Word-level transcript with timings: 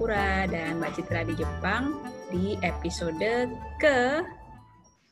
Singapura 0.00 0.48
dan 0.48 0.80
Mbak 0.80 0.92
Citra 0.96 1.20
di 1.28 1.34
Jepang 1.36 1.92
di 2.32 2.56
episode 2.64 3.52
ke 3.76 4.24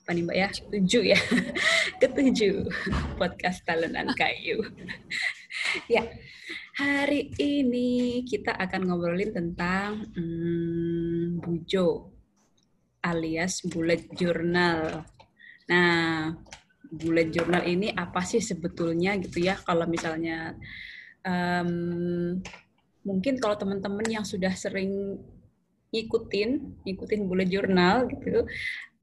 apa 0.01 0.11
nih 0.17 0.25
Mbak 0.25 0.37
ya? 0.41 0.49
Tujuh 0.49 1.03
ya. 1.13 1.21
Ketujuh 2.01 2.57
podcast 3.21 3.69
Talenan 3.69 4.17
Kayu. 4.17 4.65
ya, 5.93 6.09
hari 6.73 7.37
ini 7.37 8.25
kita 8.25 8.57
akan 8.57 8.89
ngobrolin 8.89 9.37
tentang 9.37 10.09
hmm, 10.17 11.45
bujo 11.45 12.09
alias 13.05 13.69
bullet 13.69 14.09
journal. 14.17 15.05
Nah, 15.69 16.33
bullet 16.89 17.29
journal 17.29 17.61
ini 17.69 17.93
apa 17.93 18.25
sih 18.25 18.41
sebetulnya 18.41 19.21
gitu 19.21 19.45
ya? 19.45 19.61
Kalau 19.61 19.85
misalnya 19.85 20.57
um, 21.29 22.41
mungkin 23.03 23.39
kalau 23.39 23.55
teman-teman 23.59 24.07
yang 24.07 24.25
sudah 24.27 24.53
sering 24.55 25.19
ngikutin, 25.95 26.83
ngikutin 26.85 27.21
bullet 27.25 27.49
journal 27.49 28.09
gitu, 28.13 28.45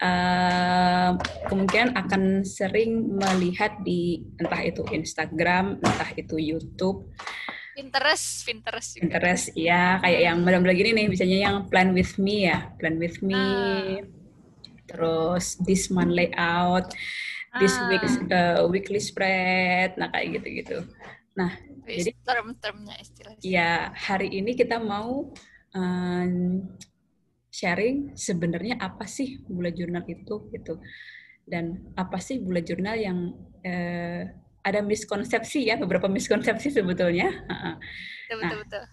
uh, 0.01 1.11
kemungkinan 1.49 1.97
akan 1.97 2.45
sering 2.45 3.17
melihat 3.17 3.81
di 3.81 4.21
entah 4.38 4.61
itu 4.61 4.85
Instagram, 4.93 5.81
entah 5.81 6.11
itu 6.13 6.38
YouTube 6.38 7.09
Pinterest, 7.75 8.47
Pinterest 8.47 8.89
juga. 8.95 9.03
Pinterest, 9.19 9.45
ya 9.51 9.99
kayak 9.99 10.21
yang 10.31 10.38
benar-benar 10.47 10.79
gini 10.79 10.95
nih, 10.95 11.07
misalnya 11.11 11.39
yang 11.43 11.55
Plan 11.67 11.91
with 11.91 12.16
Me 12.16 12.47
ya, 12.47 12.71
Plan 12.79 12.95
with 12.95 13.19
Me. 13.19 13.35
Ah. 13.35 13.99
Terus 14.88 15.59
this 15.67 15.91
month 15.91 16.16
layout, 16.16 16.95
this 17.59 17.75
ah. 17.75 17.91
week 17.91 18.05
uh, 18.31 18.63
weekly 18.71 19.03
spread, 19.03 19.99
nah 19.99 20.07
kayak 20.07 20.39
gitu-gitu. 20.39 20.88
Nah, 21.35 21.51
jadi 21.86 22.11
term-termnya 22.25 22.95
istilahnya. 22.97 23.41
Ya, 23.45 23.94
hari 23.94 24.33
ini 24.33 24.58
kita 24.58 24.81
mau 24.81 25.31
um, 25.72 26.33
sharing 27.53 28.17
sebenarnya 28.17 28.81
apa 28.81 29.05
sih 29.05 29.39
bullet 29.45 29.78
journal 29.78 30.03
itu 30.09 30.50
gitu. 30.50 30.81
Dan 31.45 31.94
apa 31.94 32.17
sih 32.17 32.41
bullet 32.41 32.66
journal 32.66 32.97
yang 32.97 33.31
uh, 33.61 34.22
ada 34.66 34.81
miskonsepsi 34.81 35.69
ya 35.69 35.78
beberapa 35.78 36.09
miskonsepsi 36.09 36.73
sebetulnya. 36.73 37.30
Betul, 38.25 38.41
nah, 38.41 38.52
betul, 38.58 38.83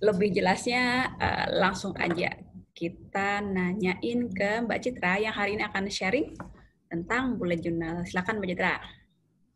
Lebih 0.00 0.28
jelasnya 0.32 1.12
uh, 1.20 1.46
langsung 1.60 1.92
aja 2.00 2.32
kita 2.74 3.38
nanyain 3.38 4.20
ke 4.34 4.50
Mbak 4.66 4.80
Citra 4.82 5.22
yang 5.22 5.30
hari 5.30 5.54
ini 5.54 5.62
akan 5.62 5.86
sharing 5.86 6.34
tentang 6.90 7.38
bullet 7.38 7.62
journal. 7.62 8.02
Silakan 8.02 8.42
Mbak 8.42 8.48
Citra. 8.50 8.74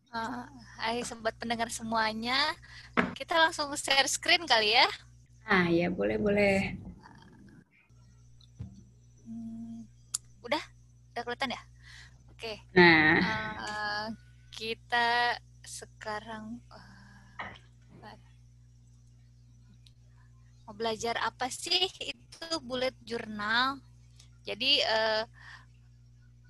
Uh, 0.09 0.49
hai 0.81 1.05
sobat 1.05 1.37
pendengar 1.37 1.69
semuanya, 1.69 2.57
kita 3.13 3.37
langsung 3.37 3.69
share 3.77 4.09
screen 4.09 4.49
kali 4.49 4.73
ya. 4.73 4.89
Ah 5.45 5.69
ya 5.69 5.93
boleh 5.93 6.17
boleh. 6.17 6.81
Hmm, 9.29 9.85
udah, 10.41 10.65
udah 11.13 11.23
kelihatan 11.29 11.53
ya? 11.53 11.63
Oke. 12.33 12.41
Okay. 12.41 12.57
Nah. 12.73 13.21
Uh, 13.61 14.07
kita 14.49 15.37
sekarang 15.61 16.57
uh, 16.73 16.99
mau 20.65 20.73
belajar 20.73 21.21
apa 21.21 21.53
sih 21.53 21.89
itu 22.01 22.49
bullet 22.65 22.97
journal. 23.05 23.81
Jadi 24.45 24.81
uh, 24.85 25.29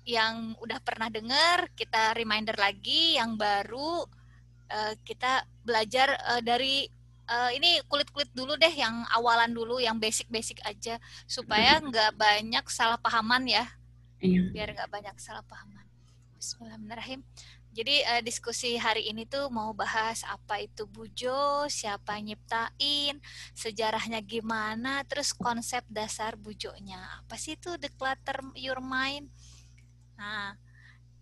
yang 0.05 0.55
udah 0.59 0.79
pernah 0.81 1.07
dengar 1.11 1.69
kita 1.75 2.13
reminder 2.15 2.55
lagi, 2.55 3.17
yang 3.19 3.35
baru 3.35 4.05
uh, 4.69 4.93
kita 5.05 5.45
belajar 5.65 6.15
uh, 6.29 6.41
dari 6.41 6.87
uh, 7.29 7.51
ini 7.53 7.81
kulit-kulit 7.85 8.29
dulu 8.33 8.57
deh, 8.57 8.71
yang 8.73 9.05
awalan 9.13 9.53
dulu, 9.53 9.77
yang 9.77 9.97
basic-basic 10.01 10.61
aja 10.65 10.97
supaya 11.29 11.77
nggak 11.79 12.17
banyak 12.17 12.65
salah 12.67 12.97
pahaman 12.97 13.45
ya. 13.45 13.65
Iya. 14.19 14.51
Biar 14.51 14.69
nggak 14.75 14.91
banyak 14.91 15.15
salah 15.21 15.45
pahaman. 15.45 15.85
Bismillahirrahmanirrahim. 16.39 17.21
Jadi 17.69 18.01
uh, 18.01 18.21
diskusi 18.25 18.75
hari 18.81 19.07
ini 19.13 19.29
tuh 19.29 19.47
mau 19.53 19.71
bahas 19.77 20.25
apa 20.25 20.57
itu 20.57 20.89
bujo, 20.89 21.69
siapa 21.69 22.17
nyiptain, 22.17 23.21
sejarahnya 23.53 24.19
gimana, 24.25 25.05
terus 25.05 25.31
konsep 25.37 25.85
dasar 25.85 26.33
bujonya. 26.33 26.97
Apa 27.21 27.37
sih 27.37 27.53
itu 27.53 27.77
declutter 27.77 28.41
your 28.57 28.81
mind? 28.81 29.29
Nah, 30.19 30.51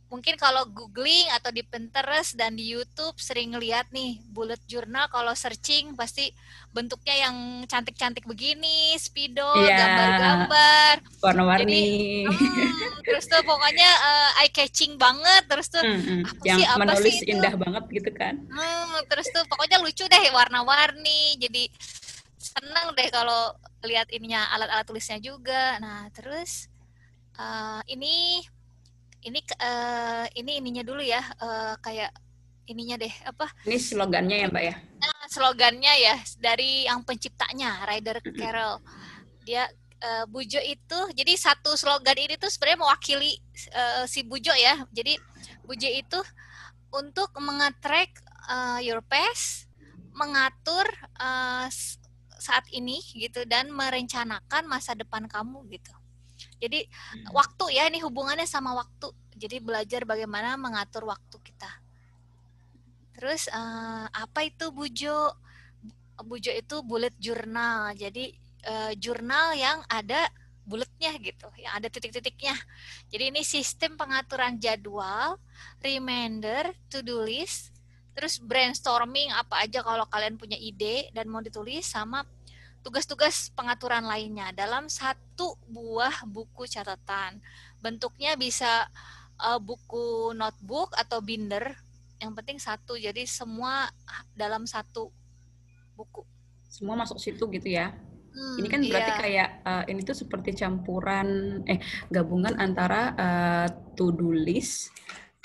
mungkin 0.07 0.39
kalau 0.39 0.63
googling 0.71 1.27
atau 1.35 1.51
di 1.51 1.61
Pinterest 1.67 2.31
dan 2.39 2.55
di 2.55 2.71
YouTube 2.71 3.19
sering 3.19 3.51
lihat 3.59 3.91
nih 3.91 4.23
bullet 4.31 4.59
journal 4.63 5.11
kalau 5.11 5.35
searching 5.35 5.91
pasti 5.99 6.31
bentuknya 6.71 7.27
yang 7.27 7.67
cantik-cantik 7.67 8.23
begini, 8.23 8.95
gambar 8.95 9.51
iya. 9.59 9.75
gambar-gambar, 9.75 10.93
warna-warni. 11.19 12.23
hmm, 12.23 13.03
terus 13.03 13.27
tuh 13.27 13.43
pokoknya 13.43 13.89
uh, 13.99 14.39
eye 14.41 14.51
catching 14.53 14.95
banget, 14.95 15.43
terus 15.51 15.67
tuh 15.67 15.83
hmm, 15.83 16.01
hmm. 16.01 16.21
apa 16.23 16.43
yang 16.47 16.59
sih 16.59 16.65
apa 16.65 16.79
menulis 16.79 17.13
sih 17.13 17.25
itu? 17.27 17.31
indah 17.35 17.53
banget 17.59 17.83
gitu 17.91 18.11
kan. 18.15 18.35
Hmm, 18.47 18.97
terus 19.11 19.27
tuh 19.29 19.43
pokoknya 19.51 19.77
lucu 19.83 20.07
deh 20.07 20.25
warna-warni, 20.31 21.35
jadi 21.35 21.67
senang 22.39 22.95
deh 22.95 23.09
kalau 23.11 23.53
lihat 23.83 24.07
ininya 24.09 24.47
alat-alat 24.55 24.87
tulisnya 24.87 25.19
juga. 25.19 25.77
Nah, 25.83 26.07
terus 26.15 26.71
uh, 27.35 27.83
ini 27.91 28.41
ini 29.27 29.39
uh, 29.59 30.25
ini 30.39 30.63
ininya 30.63 30.83
dulu 30.87 31.03
ya 31.03 31.19
uh, 31.43 31.75
kayak 31.83 32.15
ininya 32.67 32.95
deh 32.99 33.11
apa? 33.27 33.47
Ini 33.67 33.77
slogannya 33.79 34.35
ya 34.43 34.47
mbak 34.47 34.63
ya? 34.63 34.75
Nah, 35.03 35.25
slogannya 35.27 35.93
ya 35.99 36.15
dari 36.39 36.87
yang 36.87 37.03
penciptanya 37.03 37.83
Ryder 37.83 38.23
Carroll. 38.35 38.79
Dia 39.43 39.67
uh, 40.03 40.25
Bujo 40.27 40.59
itu 40.63 40.99
jadi 41.15 41.33
satu 41.35 41.75
slogan 41.75 42.15
ini 42.15 42.35
tuh 42.39 42.51
sebenarnya 42.51 42.83
mewakili 42.83 43.35
uh, 43.75 44.03
si 44.07 44.23
Bujo 44.23 44.51
ya. 44.55 44.83
Jadi 44.95 45.19
Bujo 45.63 45.87
itu 45.87 46.19
untuk 46.91 47.31
mengatrek 47.39 48.15
uh, 48.47 48.79
your 48.79 49.03
past 49.03 49.67
mengatur 50.15 50.87
uh, 51.19 51.67
saat 52.37 52.65
ini 52.73 53.01
gitu 53.13 53.43
dan 53.45 53.69
merencanakan 53.73 54.65
masa 54.65 54.95
depan 54.95 55.25
kamu 55.27 55.61
gitu 55.73 55.96
jadi 56.57 56.85
hmm. 56.85 57.33
waktu 57.33 57.65
ya 57.77 57.89
ini 57.89 58.01
hubungannya 58.01 58.49
sama 58.49 58.73
waktu. 58.73 59.13
Jadi 59.37 59.61
belajar 59.61 60.01
bagaimana 60.01 60.57
mengatur 60.57 61.05
waktu 61.05 61.37
kita. 61.45 61.69
Terus 63.13 63.45
uh, 63.53 64.09
apa 64.09 64.45
itu 64.45 64.73
bujo? 64.73 65.33
Bujo 66.17 66.49
itu 66.49 66.75
bullet 66.81 67.13
journal. 67.21 67.93
Jadi 67.93 68.33
uh, 68.65 68.93
jurnal 68.97 69.53
yang 69.53 69.85
ada 69.85 70.25
buletnya 70.67 71.15
gitu, 71.21 71.47
yang 71.61 71.79
ada 71.79 71.87
titik-titiknya. 71.87 72.57
Jadi 73.07 73.23
ini 73.31 73.41
sistem 73.45 73.95
pengaturan 73.95 74.59
jadwal, 74.59 75.39
reminder, 75.79 76.75
to-do 76.91 77.23
list, 77.23 77.71
terus 78.17 78.41
brainstorming 78.41 79.31
apa 79.31 79.63
aja 79.63 79.79
kalau 79.79 80.03
kalian 80.11 80.35
punya 80.35 80.59
ide 80.59 81.07
dan 81.15 81.31
mau 81.31 81.39
ditulis 81.39 81.87
sama 81.87 82.27
tugas-tugas 82.87 83.51
pengaturan 83.51 84.07
lainnya 84.07 84.55
dalam 84.55 84.87
satu 84.87 85.59
buah 85.67 86.23
buku 86.23 86.63
catatan. 86.71 87.35
Bentuknya 87.83 88.39
bisa 88.39 88.87
uh, 89.43 89.59
buku 89.59 90.31
notebook 90.31 90.95
atau 90.95 91.19
binder. 91.19 91.75
Yang 92.23 92.31
penting 92.39 92.57
satu. 92.63 92.95
Jadi 92.95 93.27
semua 93.27 93.91
dalam 94.31 94.63
satu 94.63 95.11
buku. 95.99 96.23
Semua 96.71 96.95
masuk 96.95 97.19
situ 97.19 97.43
gitu 97.51 97.67
ya. 97.67 97.91
Hmm, 98.31 98.55
ini 98.63 98.67
kan 98.71 98.79
berarti 98.87 99.11
iya. 99.11 99.19
kayak 99.19 99.49
uh, 99.67 99.83
ini 99.91 99.99
tuh 100.07 100.15
seperti 100.15 100.55
campuran 100.55 101.59
eh 101.67 101.83
gabungan 102.07 102.55
antara 102.55 103.11
uh, 103.19 103.67
to-do 103.99 104.31
list, 104.31 104.95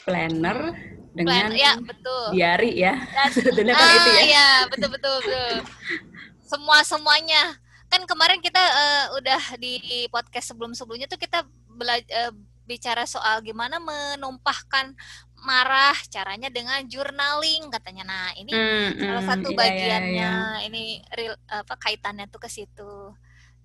planner 0.06 0.78
dengan 1.10 1.50
Plan, 1.50 1.58
ya, 1.58 1.72
betul. 1.82 2.24
diary 2.38 2.70
ya. 2.78 2.94
Sebetulnya 3.34 3.74
kan 3.80 3.88
ah, 3.90 3.96
itu 3.98 4.10
ya. 4.14 4.22
Iya, 4.30 4.48
betul 4.70 4.88
betul 4.94 5.14
betul 5.26 5.52
semua 6.52 6.84
semuanya 6.84 7.56
kan 7.88 8.04
kemarin 8.04 8.40
kita 8.40 8.60
uh, 8.60 9.06
udah 9.20 9.42
di 9.56 10.04
podcast 10.12 10.52
sebelum 10.52 10.72
sebelumnya 10.76 11.08
tuh 11.08 11.20
kita 11.20 11.44
bela- 11.68 12.08
uh, 12.12 12.32
bicara 12.64 13.04
soal 13.04 13.44
gimana 13.44 13.76
menumpahkan 13.76 14.96
marah 15.42 15.96
caranya 16.08 16.48
dengan 16.48 16.80
journaling 16.86 17.68
katanya. 17.68 18.04
Nah 18.06 18.26
ini 18.38 18.54
mm, 18.54 19.02
salah 19.02 19.24
satu 19.26 19.48
iya, 19.52 19.58
bagiannya. 19.58 20.08
iya, 20.08 20.32
iya. 20.32 20.66
ini 20.70 21.02
real 21.12 21.34
apa 21.50 21.74
kaitannya 21.76 22.30
tuh 22.30 22.40
ke 22.40 22.48
situ. 22.48 23.12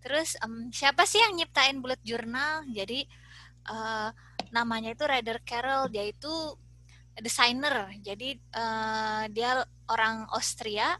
Terus 0.01 0.35
um, 0.41 0.73
siapa 0.73 1.05
sih 1.05 1.21
yang 1.21 1.37
nyiptain 1.37 1.77
bullet 1.79 2.01
journal? 2.01 2.65
Jadi 2.73 3.05
uh, 3.69 4.09
namanya 4.49 4.91
itu 4.91 5.05
Ryder 5.05 5.39
Carroll. 5.45 5.87
Dia 5.93 6.09
itu 6.09 6.33
desainer. 7.15 7.93
Jadi 8.01 8.41
uh, 8.57 9.29
dia 9.29 9.61
orang 9.87 10.25
Austria 10.33 10.97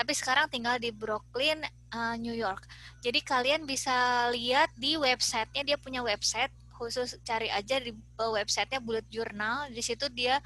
tapi 0.00 0.16
sekarang 0.16 0.48
tinggal 0.48 0.80
di 0.80 0.88
Brooklyn, 0.88 1.60
uh, 1.92 2.16
New 2.16 2.32
York. 2.32 2.64
Jadi 3.04 3.20
kalian 3.20 3.68
bisa 3.68 3.92
lihat 4.32 4.72
di 4.80 4.96
websitenya 4.96 5.60
dia 5.60 5.76
punya 5.76 6.00
website 6.00 6.48
khusus 6.72 7.20
cari 7.20 7.52
aja 7.52 7.76
di 7.76 7.92
websitenya 8.16 8.80
Bullet 8.80 9.04
Journal. 9.12 9.68
Di 9.68 9.84
situ 9.84 10.08
dia 10.08 10.40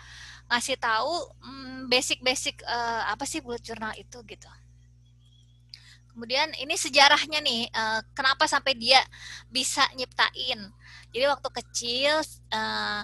ngasih 0.51 0.75
tahu 0.83 1.31
hmm, 1.39 1.87
basic-basic 1.87 2.67
uh, 2.67 3.15
apa 3.15 3.23
sih 3.31 3.39
Bullet 3.39 3.63
Journal 3.63 3.95
itu 3.95 4.19
gitu. 4.27 4.51
Kemudian 6.11 6.51
ini 6.59 6.75
sejarahnya 6.75 7.39
nih, 7.39 7.71
uh, 7.71 8.03
kenapa 8.11 8.51
sampai 8.51 8.75
dia 8.75 8.99
bisa 9.51 9.87
nyiptain. 9.95 10.67
Jadi 11.15 11.25
waktu 11.31 11.49
kecil 11.63 12.23
uh, 12.51 13.03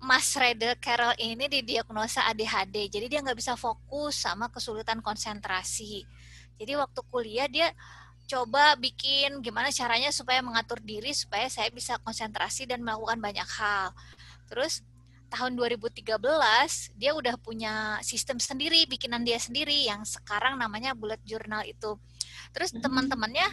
Mas 0.00 0.30
Reda 0.36 0.76
Carroll 0.76 1.16
ini 1.16 1.48
didiagnosa 1.48 2.28
ADHD, 2.28 2.92
jadi 2.92 3.06
dia 3.08 3.20
nggak 3.24 3.38
bisa 3.38 3.56
fokus 3.56 4.20
sama 4.20 4.52
kesulitan 4.52 5.00
konsentrasi. 5.00 6.04
Jadi 6.60 6.72
waktu 6.76 7.00
kuliah 7.08 7.48
dia 7.50 7.72
coba 8.24 8.76
bikin 8.80 9.44
gimana 9.44 9.68
caranya 9.68 10.08
supaya 10.08 10.40
mengatur 10.40 10.80
diri 10.80 11.12
supaya 11.12 11.44
saya 11.52 11.68
bisa 11.68 12.00
konsentrasi 12.00 12.64
dan 12.64 12.80
melakukan 12.80 13.20
banyak 13.20 13.48
hal. 13.60 13.92
Terus 14.48 14.80
tahun 15.30 15.56
2013 15.58 16.04
dia 16.94 17.12
udah 17.16 17.34
punya 17.40 17.98
sistem 18.00 18.36
sendiri, 18.40 18.86
bikinan 18.88 19.22
dia 19.22 19.40
sendiri 19.40 19.86
yang 19.86 20.02
sekarang 20.04 20.56
namanya 20.56 20.92
bullet 20.92 21.20
journal 21.26 21.62
itu. 21.66 21.96
Terus 22.54 22.70
hmm. 22.70 22.82
teman-temannya 22.82 23.48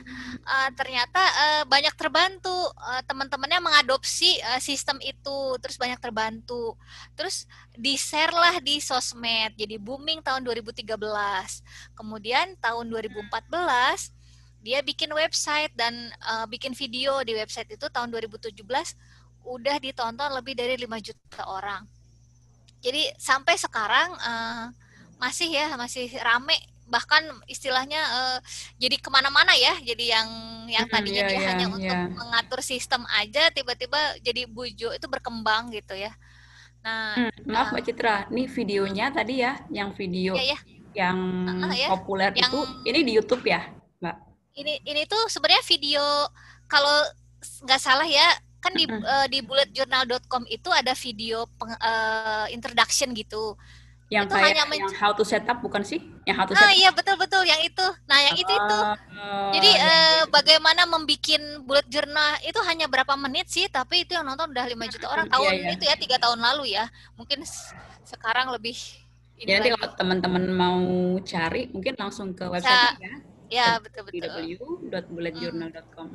uh, 0.45 0.69
ternyata 0.77 1.21
uh, 1.21 1.63
banyak 1.65 1.93
terbantu, 1.97 2.53
uh, 2.77 3.01
teman-temannya 3.05 3.59
mengadopsi 3.61 4.37
uh, 4.45 4.61
sistem 4.61 5.01
itu, 5.01 5.57
terus 5.61 5.77
banyak 5.77 5.97
terbantu. 5.97 6.77
Terus 7.17 7.49
di-share 7.73 8.33
lah 8.33 8.61
di 8.61 8.77
sosmed, 8.77 9.57
jadi 9.57 9.81
booming 9.81 10.21
tahun 10.21 10.45
2013. 10.45 10.85
Kemudian 11.97 12.57
tahun 12.61 12.85
2014 12.89 14.21
dia 14.61 14.79
bikin 14.85 15.09
website 15.09 15.73
dan 15.73 16.13
uh, 16.21 16.45
bikin 16.45 16.77
video 16.77 17.25
di 17.25 17.33
website 17.33 17.73
itu 17.73 17.89
tahun 17.89 18.13
2017 18.13 18.53
udah 19.45 19.75
ditonton 19.81 20.29
lebih 20.33 20.53
dari 20.53 20.77
5 20.77 20.87
juta 21.01 21.43
orang. 21.47 21.83
Jadi 22.81 23.13
sampai 23.17 23.55
sekarang 23.57 24.09
uh, 24.17 24.65
masih 25.21 25.53
ya 25.53 25.77
masih 25.77 26.09
rame 26.17 26.57
bahkan 26.91 27.23
istilahnya 27.47 28.03
uh, 28.03 28.37
jadi 28.75 28.99
ke 28.99 29.07
mana-mana 29.07 29.55
ya 29.55 29.79
jadi 29.79 30.19
yang 30.19 30.29
yang 30.67 30.85
tadinya 30.91 31.23
yeah, 31.23 31.29
dia 31.31 31.39
yeah, 31.39 31.49
hanya 31.55 31.65
yeah. 31.65 31.75
untuk 31.79 31.97
mengatur 32.19 32.59
sistem 32.59 33.07
aja 33.15 33.47
tiba-tiba 33.55 34.19
jadi 34.19 34.43
bujo 34.43 34.91
itu 34.91 35.07
berkembang 35.07 35.71
gitu 35.71 35.95
ya 35.95 36.11
nah 36.83 37.15
hmm, 37.15 37.47
maaf 37.47 37.71
uh, 37.71 37.79
mbak 37.79 37.83
Citra 37.87 38.27
nih 38.27 38.47
videonya 38.51 39.05
tadi 39.15 39.39
ya 39.39 39.55
yang 39.71 39.95
video 39.95 40.35
yeah, 40.35 40.57
yeah. 40.57 40.61
yang 40.91 41.17
uh, 41.63 41.71
ya. 41.71 41.87
populer 41.95 42.35
yang, 42.35 42.51
itu 42.51 42.59
ini 42.83 42.99
di 43.07 43.11
YouTube 43.15 43.45
ya 43.47 43.71
mbak 44.03 44.17
ini 44.59 44.83
ini 44.83 45.07
tuh 45.07 45.31
sebenarnya 45.31 45.63
video 45.63 46.03
kalau 46.67 47.07
nggak 47.63 47.79
salah 47.79 48.09
ya 48.09 48.27
kan 48.61 48.71
di 48.77 48.85
uh, 48.85 49.27
di 49.27 49.41
bulletjournal.com 49.41 50.45
itu 50.45 50.69
ada 50.69 50.93
video 50.93 51.49
peng, 51.57 51.73
uh, 51.73 52.45
introduction 52.53 53.11
gitu. 53.17 53.57
Yang 54.11 54.27
itu 54.27 54.33
kayak 54.35 54.47
hanya 54.53 54.63
yang 54.75 54.93
how 54.99 55.11
to 55.15 55.23
set 55.23 55.47
up 55.47 55.63
bukan 55.63 55.81
sih? 55.81 55.97
Yang 56.27 56.35
how 56.37 56.45
to 56.45 56.53
set 56.53 56.67
ah, 56.67 56.73
iya 56.75 56.93
betul 56.93 57.15
betul. 57.17 57.41
Yang 57.41 57.73
itu. 57.73 57.87
Nah 58.05 58.19
yang 58.21 58.35
uh, 58.37 58.43
itu 58.43 58.51
itu. 58.53 58.77
Uh, 58.77 59.51
jadi 59.55 59.71
uh, 59.81 59.87
uh, 59.87 60.21
bagaimana 60.29 60.85
membuat 60.85 61.41
bullet 61.65 61.87
journal 61.89 62.31
itu 62.45 62.59
hanya 62.67 62.85
berapa 62.85 63.13
menit 63.17 63.49
sih? 63.49 63.65
Tapi 63.71 64.05
itu 64.05 64.13
yang 64.13 64.27
nonton 64.27 64.53
udah 64.53 64.67
5 64.67 64.93
juta 64.93 65.07
orang 65.09 65.27
tahun. 65.31 65.51
Iya, 65.51 65.63
iya. 65.63 65.69
itu 65.73 65.83
ya 65.89 65.95
tiga 65.97 66.17
tahun 66.21 66.39
lalu 66.43 66.75
ya. 66.77 66.85
Mungkin 67.17 67.41
sekarang 68.05 68.53
lebih 68.53 68.77
ya 69.41 69.57
nanti 69.57 69.73
kalau 69.73 69.89
teman-teman 69.97 70.43
mau 70.53 70.81
cari 71.25 71.65
mungkin 71.73 71.97
langsung 71.97 72.37
ke 72.37 72.45
website 72.45 73.01
ya 73.01 73.30
Ya 73.51 73.75
betul 73.83 74.07
betul. 74.07 74.31
www.bulletjournal.com. 74.31 76.07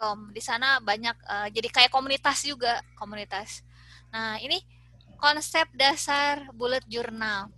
Hmm. 0.00 0.32
Di 0.32 0.40
sana 0.40 0.80
banyak 0.80 1.16
uh, 1.28 1.48
jadi 1.52 1.68
kayak 1.68 1.92
komunitas 1.92 2.48
juga 2.48 2.80
komunitas. 2.96 3.60
Nah 4.08 4.40
ini 4.40 4.64
konsep 5.20 5.68
dasar 5.76 6.48
bullet 6.56 6.82
journal. 6.88 7.52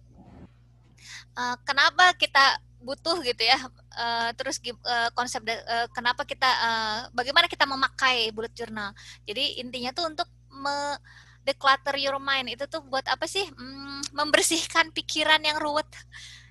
Uh, 1.38 1.54
kenapa 1.62 2.10
kita 2.18 2.58
butuh 2.82 3.22
gitu 3.22 3.46
ya? 3.46 3.70
Uh, 3.94 4.34
terus 4.34 4.58
uh, 4.66 5.14
konsep 5.14 5.46
uh, 5.46 5.86
kenapa 5.94 6.26
kita 6.26 6.50
uh, 6.50 7.00
bagaimana 7.14 7.46
kita 7.46 7.70
memakai 7.70 8.34
bullet 8.34 8.52
journal? 8.58 8.90
Jadi 9.30 9.62
intinya 9.62 9.94
tuh 9.94 10.10
untuk 10.10 10.26
me 10.50 10.98
declutter 11.40 11.96
your 11.96 12.20
mind 12.20 12.52
itu 12.52 12.66
tuh 12.66 12.82
buat 12.82 13.06
apa 13.06 13.30
sih? 13.30 13.46
Hmm, 13.54 14.02
membersihkan 14.10 14.90
pikiran 14.90 15.40
yang 15.40 15.62
ruwet 15.62 15.88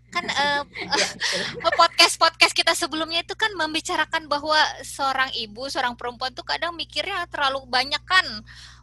kan 0.09 0.25
uh, 1.65 1.73
podcast 1.77 2.17
podcast 2.17 2.53
kita 2.53 2.73
sebelumnya 2.73 3.21
itu 3.21 3.33
kan 3.37 3.49
membicarakan 3.55 4.25
bahwa 4.25 4.57
seorang 4.81 5.29
ibu 5.37 5.69
seorang 5.69 5.93
perempuan 5.95 6.33
tuh 6.33 6.45
kadang 6.45 6.73
mikirnya 6.73 7.25
terlalu 7.29 7.63
banyak 7.69 8.01
kan 8.03 8.25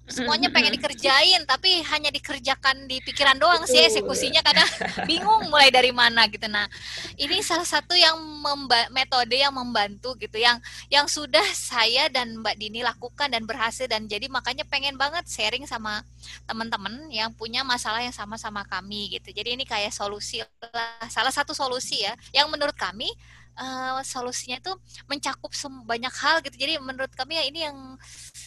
semuanya 0.06 0.48
pengen 0.54 0.74
dikerjain 0.78 1.42
tapi 1.44 1.82
hanya 1.82 2.14
dikerjakan 2.14 2.86
di 2.86 3.02
pikiran 3.02 3.34
doang 3.36 3.66
sih 3.66 3.82
eksekusinya 3.82 4.38
kadang 4.40 4.70
bingung 5.10 5.50
mulai 5.50 5.68
dari 5.74 5.90
mana 5.90 6.30
gitu. 6.30 6.46
Nah 6.46 6.70
ini 7.18 7.42
salah 7.42 7.66
satu 7.66 7.92
yang 7.98 8.14
memba 8.18 8.86
metode 8.94 9.34
yang 9.34 9.50
membantu 9.50 10.14
gitu 10.16 10.38
yang 10.38 10.62
yang 10.86 11.10
sudah 11.10 11.42
saya 11.50 12.06
dan 12.06 12.38
Mbak 12.38 12.56
Dini 12.56 12.80
lakukan 12.86 13.28
dan 13.34 13.42
berhasil 13.42 13.90
dan 13.90 14.06
jadi 14.06 14.30
makanya 14.30 14.62
pengen 14.66 14.94
banget 14.94 15.26
sharing 15.26 15.66
sama 15.66 16.06
teman-teman 16.46 17.10
yang 17.10 17.34
punya 17.34 17.66
masalah 17.66 17.98
yang 17.98 18.14
sama 18.14 18.38
sama 18.38 18.62
kami 18.62 19.18
gitu. 19.18 19.34
Jadi 19.34 19.58
ini 19.58 19.64
kayak 19.66 19.90
solusi 19.90 20.42
lah 20.70 21.06
salah 21.10 21.34
satu 21.34 21.50
solusi 21.50 22.06
ya. 22.06 22.14
Yang 22.30 22.46
menurut 22.54 22.76
kami 22.78 23.10
uh, 23.58 24.00
solusinya 24.04 24.60
itu 24.60 24.72
mencakup 25.08 25.50
banyak 25.84 26.14
hal 26.22 26.44
gitu. 26.44 26.56
Jadi 26.56 26.78
menurut 26.78 27.10
kami 27.16 27.40
ya 27.40 27.44
ini 27.48 27.60
yang 27.66 27.76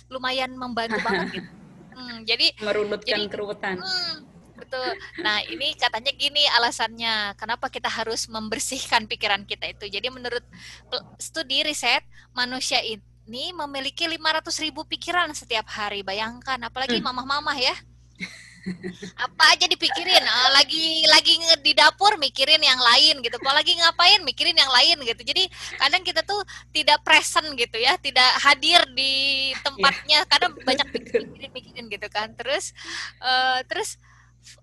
lumayan 0.09 0.51
membantu 0.57 0.99
banget 1.05 1.27
gitu. 1.39 1.49
Hmm, 1.99 2.23
jadi 2.23 2.55
merunutkan 2.63 3.27
keruwetan. 3.27 3.75
Hmm, 3.75 4.23
betul. 4.55 4.87
Nah, 5.19 5.43
ini 5.51 5.75
katanya 5.75 6.15
gini 6.15 6.47
alasannya 6.55 7.35
kenapa 7.35 7.67
kita 7.67 7.91
harus 7.91 8.23
membersihkan 8.31 9.03
pikiran 9.03 9.43
kita 9.43 9.67
itu. 9.75 9.91
Jadi 9.91 10.07
menurut 10.07 10.39
studi 11.19 11.59
riset 11.59 11.99
manusia 12.31 12.79
ini 12.79 13.51
memiliki 13.51 14.07
500 14.07 14.47
ribu 14.63 14.87
pikiran 14.87 15.27
setiap 15.35 15.67
hari. 15.67 15.99
Bayangkan, 15.99 16.55
apalagi 16.63 17.03
hmm. 17.03 17.11
mamah-mamah 17.11 17.59
ya 17.59 17.75
apa 19.15 19.43
aja 19.55 19.65
dipikirin? 19.65 20.23
Uh, 20.23 20.49
lagi 20.55 21.03
lagi 21.07 21.33
di 21.63 21.71
dapur 21.73 22.15
mikirin 22.19 22.59
yang 22.59 22.79
lain 22.79 23.23
gitu. 23.23 23.37
Kalau 23.39 23.55
lagi 23.55 23.73
ngapain 23.77 24.21
mikirin 24.23 24.57
yang 24.57 24.71
lain 24.71 24.97
gitu. 25.03 25.21
Jadi 25.23 25.47
kadang 25.79 26.03
kita 26.03 26.21
tuh 26.23 26.41
tidak 26.75 26.99
present 27.01 27.47
gitu 27.55 27.77
ya 27.79 27.95
tidak 27.97 28.29
hadir 28.43 28.83
di 28.93 29.51
tempatnya. 29.63 30.23
Yeah. 30.23 30.29
kadang 30.29 30.51
banyak 30.57 30.87
mikirin 30.91 31.49
mikirin 31.51 31.85
gitu 31.87 32.07
kan. 32.11 32.35
Terus 32.35 32.75
uh, 33.23 33.63
terus 33.65 33.95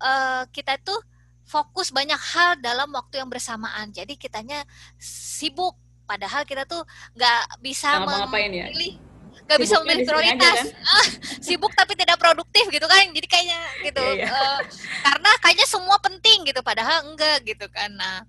uh, 0.01 0.45
kita 0.53 0.77
tuh 0.83 0.99
fokus 1.47 1.95
banyak 1.95 2.19
hal 2.19 2.59
dalam 2.59 2.91
waktu 2.93 3.23
yang 3.23 3.31
bersamaan. 3.31 3.95
Jadi 3.95 4.19
kitanya 4.19 4.67
sibuk. 5.01 5.79
Padahal 6.07 6.47
kita 6.47 6.63
tuh 6.71 6.87
nggak 7.19 7.59
bisa 7.59 7.99
memilih 8.07 8.95
ya? 8.95 9.06
Nggak 9.47 9.59
bisa 9.63 9.75
memilih 9.83 10.05
prioritas. 10.07 10.59
kan? 10.59 10.67
ah, 10.99 11.07
sibuk 11.39 11.73
tapi 11.73 11.95
tidak 11.95 12.19
produktif 12.19 12.67
gitu 12.67 12.87
kan 12.87 13.07
jadi 13.15 13.27
kayaknya 13.31 13.61
gitu. 13.87 14.03
Yeah, 14.03 14.27
yeah. 14.27 14.35
Uh, 14.35 14.61
karena 15.07 15.31
kayaknya 15.43 15.67
semua 15.71 15.97
penting 16.03 16.39
gitu 16.47 16.61
padahal 16.67 17.07
enggak 17.07 17.47
gitu 17.47 17.67
kan. 17.71 17.91
Nah 17.95 18.27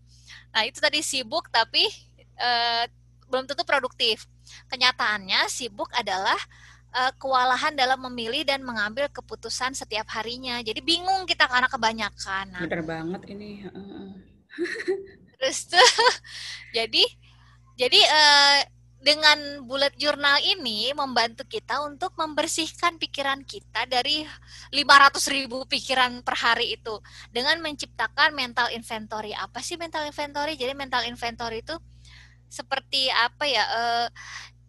nah 0.53 0.61
itu 0.63 0.77
tadi 0.79 1.01
sibuk 1.01 1.49
tapi 1.49 1.85
uh, 2.37 2.85
belum 3.27 3.49
tentu 3.49 3.65
produktif. 3.65 4.29
Kenyataannya 4.71 5.49
sibuk 5.51 5.91
adalah 5.91 6.37
uh, 6.95 7.11
kewalahan 7.19 7.75
dalam 7.75 7.99
memilih 8.07 8.47
dan 8.47 8.63
mengambil 8.63 9.09
keputusan 9.11 9.75
setiap 9.75 10.07
harinya. 10.15 10.61
Jadi 10.61 10.79
bingung 10.79 11.27
kita 11.27 11.49
karena 11.49 11.67
kebanyakan. 11.67 12.45
Nah, 12.53 12.61
bener 12.63 12.81
banget 12.85 13.21
ini 13.27 13.67
terus 15.37 15.69
tuh 15.69 15.77
jadi 16.77 17.03
jadi 17.77 17.99
uh, 18.09 18.59
dengan 19.07 19.63
bullet 19.63 19.95
journal 19.95 20.35
ini 20.43 20.91
membantu 20.91 21.47
kita 21.47 21.79
untuk 21.87 22.11
membersihkan 22.19 22.99
pikiran 22.99 23.39
kita 23.47 23.87
dari 23.87 24.27
500 24.75 25.31
ribu 25.31 25.63
pikiran 25.63 26.19
per 26.27 26.35
hari 26.35 26.75
itu 26.75 26.99
dengan 27.31 27.55
menciptakan 27.63 28.35
mental 28.35 28.67
inventory. 28.75 29.31
Apa 29.31 29.63
sih 29.63 29.79
mental 29.79 30.03
inventory? 30.03 30.59
Jadi 30.59 30.75
mental 30.75 31.07
inventory 31.07 31.63
itu 31.63 31.79
seperti 32.51 33.07
apa 33.07 33.47
ya? 33.47 33.63
Uh, 33.63 34.07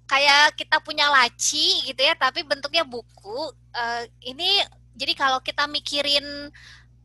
kayak 0.07 0.55
kita 0.55 0.79
punya 0.87 1.11
laci 1.11 1.91
gitu 1.91 1.99
ya, 1.99 2.15
tapi 2.15 2.47
bentuknya 2.47 2.87
buku. 2.87 3.51
Uh, 3.75 4.07
ini 4.23 4.63
jadi 4.95 5.19
kalau 5.19 5.43
kita 5.43 5.67
mikirin, 5.67 6.23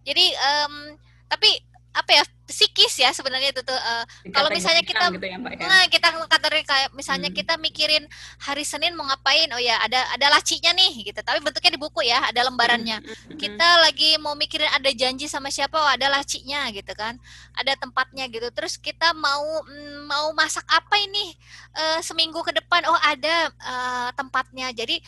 jadi 0.05 0.25
um, 0.37 1.01
tapi 1.25 1.49
apa 1.93 2.11
ya 2.11 2.23
psikis 2.43 2.99
ya 2.99 3.09
sebenarnya 3.15 3.55
itu 3.55 3.61
tuh 3.63 3.77
uh, 3.77 4.03
kalau 4.35 4.51
misalnya 4.51 4.83
kita 4.83 5.07
gitu 5.15 5.25
ya, 5.25 5.37
Mbak, 5.39 5.51
ya? 5.57 5.65
nah 5.65 5.83
kita 5.87 6.07
kategori 6.27 6.61
kayak 6.67 6.89
misalnya 6.91 7.29
hmm. 7.31 7.37
kita 7.39 7.53
mikirin 7.55 8.03
hari 8.41 8.67
Senin 8.67 8.97
mau 8.97 9.07
ngapain 9.07 9.47
oh 9.53 9.61
ya 9.61 9.79
ada 9.79 10.03
ada 10.11 10.27
lacinya 10.33 10.75
nih 10.75 11.07
gitu 11.07 11.19
tapi 11.23 11.39
bentuknya 11.39 11.77
di 11.77 11.81
buku 11.81 12.03
ya 12.03 12.19
ada 12.27 12.43
lembarannya 12.43 12.99
hmm. 12.99 13.09
Hmm. 13.09 13.37
kita 13.39 13.67
lagi 13.79 14.19
mau 14.19 14.35
mikirin 14.35 14.67
ada 14.73 14.91
janji 14.91 15.29
sama 15.31 15.47
siapa 15.53 15.79
oh 15.79 15.87
ada 15.87 16.11
lacinya 16.11 16.67
gitu 16.73 16.91
kan 16.97 17.15
ada 17.55 17.73
tempatnya 17.79 18.27
gitu 18.27 18.49
terus 18.51 18.75
kita 18.75 19.15
mau 19.15 19.63
mm, 19.63 20.09
mau 20.09 20.33
masak 20.35 20.65
apa 20.67 20.99
ini 20.99 21.37
uh, 21.77 21.99
seminggu 22.03 22.43
ke 22.43 22.51
depan 22.57 22.83
oh 22.89 22.99
ada 23.07 23.53
uh, 23.63 24.09
tempatnya 24.17 24.73
jadi 24.75 24.99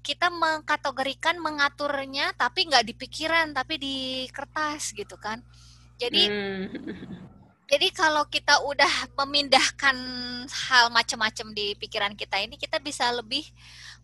kita 0.00 0.32
mengkategorikan 0.32 1.36
mengaturnya 1.36 2.32
tapi 2.34 2.66
nggak 2.66 2.88
di 2.88 2.94
pikiran 2.96 3.52
tapi 3.52 3.76
di 3.76 3.96
kertas 4.32 4.96
gitu 4.96 5.20
kan 5.20 5.44
jadi 6.00 6.22
hmm. 6.32 6.64
jadi 7.68 7.88
kalau 7.92 8.24
kita 8.32 8.64
udah 8.64 9.12
memindahkan 9.20 9.96
hal 10.48 10.88
macam-macam 10.88 11.52
di 11.52 11.76
pikiran 11.76 12.16
kita 12.16 12.40
ini 12.40 12.56
kita 12.56 12.80
bisa 12.80 13.12
lebih 13.12 13.44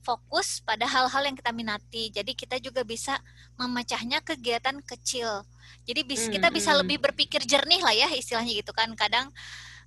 fokus 0.04 0.60
pada 0.62 0.84
hal-hal 0.84 1.24
yang 1.24 1.34
kita 1.34 1.50
minati 1.56 2.12
jadi 2.12 2.30
kita 2.36 2.60
juga 2.60 2.84
bisa 2.84 3.16
memecahnya 3.56 4.20
kegiatan 4.20 4.76
kecil 4.84 5.42
jadi 5.88 6.04
bis, 6.04 6.28
kita 6.28 6.52
bisa 6.52 6.76
hmm. 6.76 6.80
lebih 6.84 6.98
berpikir 7.00 7.42
jernih 7.42 7.80
lah 7.80 7.96
ya 7.96 8.12
istilahnya 8.12 8.52
gitu 8.54 8.70
kan 8.76 8.92
kadang 8.94 9.32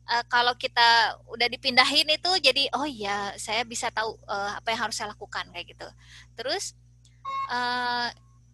uh, 0.09 0.23
kalau 0.27 0.57
kita 0.57 1.15
udah 1.29 1.47
dipindahin 1.47 2.09
itu 2.09 2.31
jadi 2.41 2.67
oh 2.73 2.89
iya 2.89 3.37
saya 3.37 3.61
bisa 3.63 3.93
tahu 3.93 4.17
uh, 4.25 4.57
apa 4.57 4.73
yang 4.73 4.89
harus 4.89 4.97
saya 4.97 5.13
lakukan 5.13 5.45
kayak 5.53 5.77
gitu. 5.77 5.87
Terus 6.33 6.73
uh, 7.53 8.09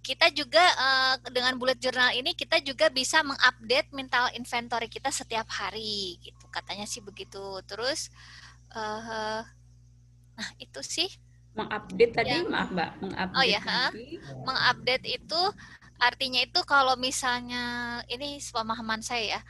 kita 0.05 0.29
juga 0.29 0.61
uh, 0.61 1.15
dengan 1.33 1.57
bullet 1.57 1.81
journal 1.81 2.13
ini 2.13 2.37
kita 2.37 2.61
juga 2.61 2.93
bisa 2.93 3.25
mengupdate 3.25 3.89
mental 3.89 4.29
inventory 4.37 4.85
kita 4.85 5.09
setiap 5.09 5.49
hari 5.49 6.21
gitu 6.21 6.45
katanya 6.53 6.85
sih 6.85 7.01
begitu. 7.01 7.41
Terus 7.65 8.13
uh, 8.77 9.41
nah 10.37 10.49
itu 10.61 10.85
sih 10.85 11.09
mengupdate 11.57 12.13
tadi 12.13 12.37
ya. 12.37 12.45
maaf 12.45 12.69
mbak 12.69 12.89
mengupdate 13.01 13.33
oh 13.39 13.45
ya 13.47 13.61
mengupdate 14.45 15.07
itu 15.09 15.41
artinya 15.97 16.43
itu 16.43 16.59
kalau 16.67 16.93
misalnya 16.99 17.63
ini 18.05 18.37
pemahaman 18.53 19.01
saya 19.01 19.39
ya 19.39 19.41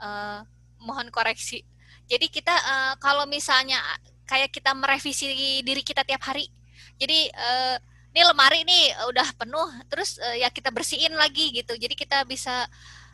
uh, 0.00 0.40
mohon 0.80 1.12
koreksi. 1.12 1.60
Jadi 2.08 2.32
kita 2.32 2.54
uh, 2.56 2.94
kalau 2.96 3.28
misalnya 3.28 3.76
kayak 4.24 4.48
kita 4.56 4.72
merevisi 4.72 5.60
diri 5.60 5.82
kita 5.84 6.00
tiap 6.00 6.24
hari. 6.24 6.48
Jadi 6.96 7.28
uh, 7.34 7.76
ini 8.18 8.26
lemari 8.26 8.66
nih 8.66 8.84
udah 9.14 9.28
penuh, 9.38 9.70
terus 9.86 10.18
uh, 10.18 10.34
ya 10.34 10.50
kita 10.50 10.74
bersihin 10.74 11.14
lagi 11.14 11.54
gitu. 11.54 11.78
Jadi 11.78 11.94
kita 11.94 12.26
bisa 12.26 12.66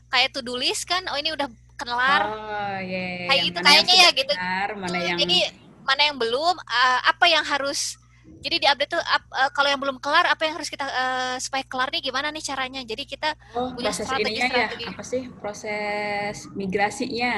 kayak 0.08 0.32
to 0.32 0.40
do 0.40 0.56
list 0.56 0.88
kan. 0.88 1.04
Oh 1.12 1.20
ini 1.20 1.36
udah 1.36 1.44
kelar. 1.76 2.22
Oh 2.24 2.76
yeah. 2.80 3.28
Kayak 3.28 3.42
gitu 3.52 3.58
kayaknya 3.60 3.94
ya 4.00 4.08
gitu. 4.16 4.32
Mana 4.80 4.96
yang... 4.96 5.18
Jadi 5.20 5.38
mana 5.84 6.00
yang 6.08 6.16
belum, 6.16 6.56
uh, 6.56 7.00
apa 7.04 7.28
yang 7.28 7.44
harus 7.44 8.00
jadi 8.40 8.56
di 8.56 8.64
update 8.64 8.96
tuh 8.96 9.02
uh, 9.04 9.52
kalau 9.52 9.68
yang 9.68 9.76
belum 9.76 10.00
kelar 10.00 10.24
apa 10.24 10.48
yang 10.48 10.56
harus 10.56 10.72
kita 10.72 10.88
uh, 10.88 11.36
supaya 11.36 11.60
kelar 11.68 11.92
nih 11.92 12.08
gimana 12.08 12.32
nih 12.32 12.40
caranya? 12.40 12.80
Jadi 12.80 13.04
kita 13.04 13.36
oh, 13.52 13.76
punya 13.76 13.92
proses 13.92 14.08
strategi, 14.08 14.40
strategi. 14.40 14.84
ya 14.88 14.96
apa 14.96 15.04
sih 15.04 15.22
proses 15.36 16.48
migrasinya? 16.56 17.34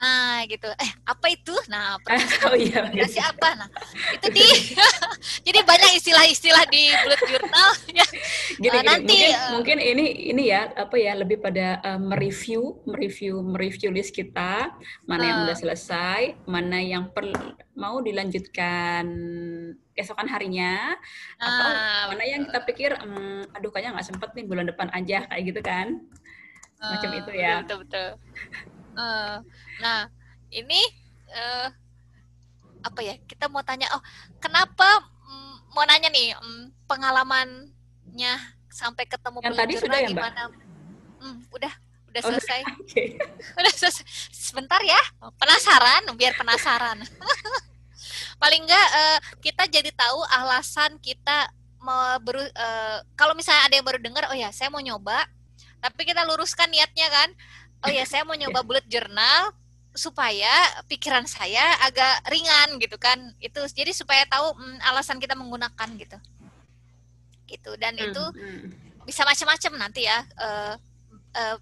Nah, 0.00 0.48
gitu. 0.48 0.64
Eh, 0.80 0.90
apa 1.04 1.26
itu? 1.28 1.52
Nah, 1.68 2.00
oh, 2.48 2.56
iya, 2.56 2.88
migrasi 2.88 3.20
apa? 3.20 3.52
Nah, 3.52 3.68
itu 4.16 4.26
di 4.32 4.44
Jadi 5.46 5.60
banyak 5.60 5.90
istilah-istilah 6.00 6.64
di 6.72 6.88
bullet 7.04 7.20
journal 7.28 7.70
ya. 7.92 8.06
Gini, 8.56 8.78
uh, 8.80 8.84
nanti 8.84 9.12
mungkin, 9.12 9.36
uh, 9.36 9.50
mungkin 9.60 9.76
ini 9.76 10.06
ini 10.32 10.42
ya 10.48 10.72
apa 10.72 10.96
ya 10.96 11.12
lebih 11.20 11.44
pada 11.44 11.84
uh, 11.84 12.00
mereview, 12.00 12.80
mereview, 12.88 13.44
mereview 13.44 13.92
list 13.92 14.16
kita, 14.16 14.72
mana 15.04 15.20
uh, 15.20 15.28
yang 15.28 15.38
udah 15.44 15.56
selesai, 15.60 16.40
mana 16.48 16.80
yang 16.80 17.12
per, 17.12 17.28
mau 17.76 18.00
dilanjutkan 18.00 19.04
keesokan 19.92 20.32
harinya 20.32 20.96
uh, 21.36 21.44
atau 21.44 21.68
mana 22.16 22.24
yang 22.24 22.48
kita 22.48 22.60
pikir 22.64 22.90
um, 23.04 23.44
aduh 23.52 23.68
kayaknya 23.68 24.00
nggak 24.00 24.08
sempet 24.08 24.32
nih 24.32 24.48
bulan 24.48 24.64
depan 24.64 24.88
aja 24.96 25.28
kayak 25.28 25.44
gitu 25.44 25.60
kan. 25.60 26.00
Macam 26.80 27.12
uh, 27.12 27.20
itu 27.20 27.32
ya. 27.36 27.60
Betul 27.60 27.84
betul. 27.84 28.08
Uh, 29.00 29.36
nah, 29.80 30.00
ini 30.52 30.80
uh, 31.32 31.68
apa 32.84 33.00
ya? 33.00 33.16
Kita 33.24 33.48
mau 33.48 33.64
tanya, 33.64 33.88
oh, 33.96 34.02
kenapa 34.36 35.08
mm, 35.24 35.54
mau 35.72 35.84
nanya 35.88 36.12
nih 36.12 36.36
um, 36.36 36.68
pengalamannya 36.84 38.34
sampai 38.68 39.08
ketemu 39.08 39.40
yang 39.40 39.56
tadi 39.56 39.74
sudah 39.80 39.98
ya, 40.04 40.08
gimana? 40.12 40.52
Hmm, 41.20 41.40
udah, 41.48 41.72
udah 42.12 42.20
oh, 42.24 42.28
selesai. 42.28 42.60
Okay. 42.84 43.16
udah 43.60 43.72
selesai. 43.72 44.04
Sebentar 44.28 44.80
ya, 44.84 45.00
penasaran, 45.40 46.04
biar 46.18 46.36
penasaran. 46.36 47.00
Paling 48.42 48.64
enggak 48.64 48.88
uh, 48.96 49.18
kita 49.40 49.68
jadi 49.68 49.90
tahu 49.92 50.24
alasan 50.28 50.96
kita 51.00 51.52
mau 51.80 52.20
beru, 52.20 52.44
uh, 52.44 52.98
kalau 53.16 53.32
misalnya 53.32 53.64
ada 53.64 53.74
yang 53.80 53.86
baru 53.86 54.00
dengar, 54.00 54.28
oh 54.28 54.36
ya, 54.36 54.52
saya 54.52 54.68
mau 54.68 54.80
nyoba, 54.84 55.24
tapi 55.80 56.04
kita 56.04 56.24
luruskan 56.28 56.68
niatnya 56.68 57.08
kan 57.08 57.28
oh 57.84 57.90
ya 57.90 58.04
saya 58.04 58.22
mau 58.26 58.36
nyoba 58.36 58.60
bullet 58.64 58.86
journal 58.86 59.52
supaya 59.90 60.50
pikiran 60.86 61.26
saya 61.26 61.80
agak 61.82 62.22
ringan 62.30 62.78
gitu 62.78 62.96
kan. 63.00 63.18
Itu 63.42 63.64
jadi 63.72 63.90
supaya 63.90 64.22
tahu 64.28 64.54
hmm, 64.54 64.78
alasan 64.86 65.18
kita 65.18 65.34
menggunakan 65.34 65.88
gitu. 65.98 66.18
Gitu 67.50 67.70
dan 67.80 67.98
hmm, 67.98 68.06
itu 68.10 68.24
hmm. 68.36 68.66
bisa 69.04 69.26
macam-macam 69.26 69.72
nanti 69.88 70.06
ya 70.06 70.22
uh, 70.38 70.74
uh, 71.34 71.56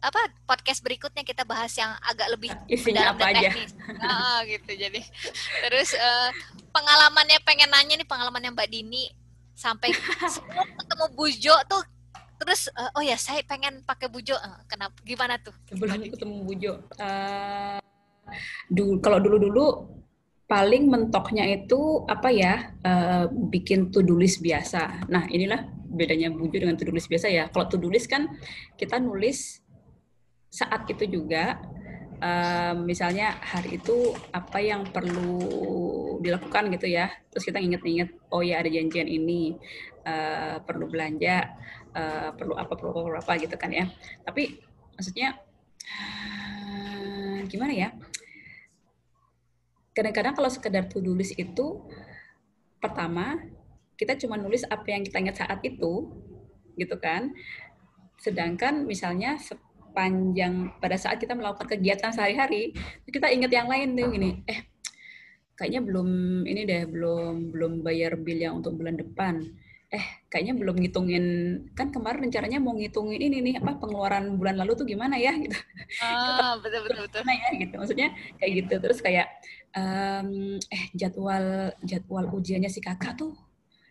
apa 0.00 0.32
podcast 0.48 0.80
berikutnya 0.80 1.20
kita 1.20 1.44
bahas 1.44 1.76
yang 1.76 1.92
agak 2.04 2.28
lebih 2.32 2.50
Isinya 2.72 3.12
apa 3.12 3.32
aja. 3.32 3.52
teknis. 3.52 3.72
Oh, 4.00 4.36
gitu 4.48 4.70
jadi. 4.76 5.00
Terus 5.68 5.92
uh, 5.96 6.30
pengalamannya 6.72 7.38
pengen 7.44 7.68
nanya 7.68 8.00
nih 8.00 8.08
pengalamannya 8.08 8.56
Mbak 8.56 8.68
Dini 8.72 9.12
sampai 9.52 9.92
ketemu 10.80 11.06
Bujo 11.12 11.56
tuh 11.68 11.84
terus 12.40 12.72
uh, 12.72 12.88
oh 12.96 13.04
ya 13.04 13.20
saya 13.20 13.44
pengen 13.44 13.84
pakai 13.84 14.08
bujo. 14.08 14.32
Uh, 14.32 14.60
kenapa 14.64 14.96
gimana 15.04 15.36
tuh? 15.36 15.52
Sebelum 15.68 16.00
ketemu 16.08 16.36
bujo 16.48 16.72
uh, 16.96 17.78
dulu 18.72 18.98
kalau 19.04 19.18
dulu 19.20 19.36
dulu 19.36 19.66
paling 20.50 20.90
mentoknya 20.90 21.46
itu 21.46 22.02
apa 22.10 22.28
ya 22.34 22.74
uh, 22.82 23.30
bikin 23.30 23.92
list 24.18 24.42
biasa. 24.42 25.06
Nah 25.06 25.30
inilah 25.30 25.68
bedanya 25.90 26.34
bujo 26.34 26.58
dengan 26.58 26.74
list 26.90 27.06
biasa 27.06 27.30
ya. 27.30 27.46
Kalau 27.52 27.70
list 27.86 28.10
kan 28.10 28.26
kita 28.74 28.98
nulis 28.98 29.62
saat 30.50 30.82
itu 30.90 31.06
juga 31.06 31.62
uh, 32.20 32.74
misalnya 32.76 33.40
hari 33.40 33.80
itu 33.80 34.12
apa 34.30 34.60
yang 34.60 34.86
perlu 34.86 35.40
dilakukan 36.20 36.70
gitu 36.76 36.86
ya. 36.86 37.08
Terus 37.32 37.44
kita 37.48 37.58
inget-inget 37.58 38.12
oh 38.30 38.44
ya 38.44 38.60
ada 38.60 38.70
janjian 38.70 39.08
ini 39.08 39.56
uh, 40.04 40.60
perlu 40.62 40.86
belanja 40.86 41.50
uh, 41.96 42.30
perlu 42.36 42.54
apa 42.54 42.72
perlu 42.76 42.92
apa, 42.92 43.24
apa 43.24 43.32
gitu 43.40 43.56
kan 43.56 43.72
ya. 43.72 43.88
Tapi 44.22 44.60
maksudnya 44.94 45.40
uh, 45.88 47.40
gimana 47.48 47.72
ya? 47.72 47.88
Kadang-kadang 49.90 50.38
kalau 50.38 50.50
sekedar 50.52 50.86
to 50.86 51.02
do 51.02 51.16
list 51.16 51.34
itu 51.34 51.82
pertama 52.78 53.36
kita 54.00 54.16
cuma 54.16 54.40
nulis 54.40 54.64
apa 54.64 54.88
yang 54.88 55.04
kita 55.04 55.20
ingat 55.20 55.44
saat 55.44 55.60
itu 55.60 56.08
gitu 56.78 56.96
kan. 57.00 57.32
Sedangkan 58.20 58.84
misalnya 58.84 59.40
sepanjang 59.90 60.78
pada 60.78 60.94
saat 60.94 61.18
kita 61.18 61.34
melakukan 61.34 61.66
kegiatan 61.66 62.14
sehari-hari 62.14 62.70
kita 63.10 63.26
ingat 63.26 63.50
yang 63.50 63.66
lain 63.66 63.98
tuh 63.98 64.06
gini 64.14 64.30
eh 64.46 64.70
kayaknya 65.58 65.82
belum 65.82 66.08
ini 66.46 66.62
deh 66.64 66.82
belum 66.86 67.50
belum 67.50 67.72
bayar 67.82 68.14
bill 68.16 68.38
yang 68.38 68.62
untuk 68.62 68.78
bulan 68.78 68.96
depan 68.96 69.42
eh 69.90 70.22
kayaknya 70.30 70.54
belum 70.54 70.78
ngitungin 70.78 71.24
kan 71.74 71.90
kemarin 71.90 72.30
rencananya 72.30 72.62
mau 72.62 72.78
ngitungin 72.78 73.18
ini 73.18 73.42
nih 73.42 73.54
apa 73.58 73.74
pengeluaran 73.82 74.38
bulan 74.38 74.54
lalu 74.62 74.78
tuh 74.78 74.86
gimana 74.86 75.18
ya 75.18 75.34
gitu. 75.34 75.58
Ah 75.98 76.54
betul 76.62 76.86
betul 76.86 77.10
betul. 77.10 77.20
Ya 77.26 77.50
gitu 77.58 77.74
maksudnya 77.74 78.08
kayak 78.38 78.52
gitu 78.62 78.74
terus 78.78 79.02
kayak 79.02 79.26
um, 79.74 80.62
eh 80.70 80.84
jadwal 80.94 81.74
jadwal 81.82 82.24
ujiannya 82.30 82.70
si 82.70 82.78
kakak 82.78 83.18
tuh 83.18 83.34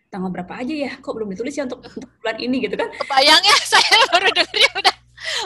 tanggal 0.08 0.32
berapa 0.32 0.64
aja 0.64 0.72
ya 0.72 0.92
kok 1.04 1.12
belum 1.12 1.36
ditulis 1.36 1.52
ya 1.52 1.68
untuk, 1.68 1.84
untuk 1.84 2.10
bulan 2.24 2.36
ini 2.40 2.56
gitu 2.64 2.74
kan? 2.80 2.88
Kebayang 2.96 3.42
ya 3.44 3.56
saya 3.76 4.00
baru 4.08 4.28
dengernya 4.32 4.70
udah 4.80 4.94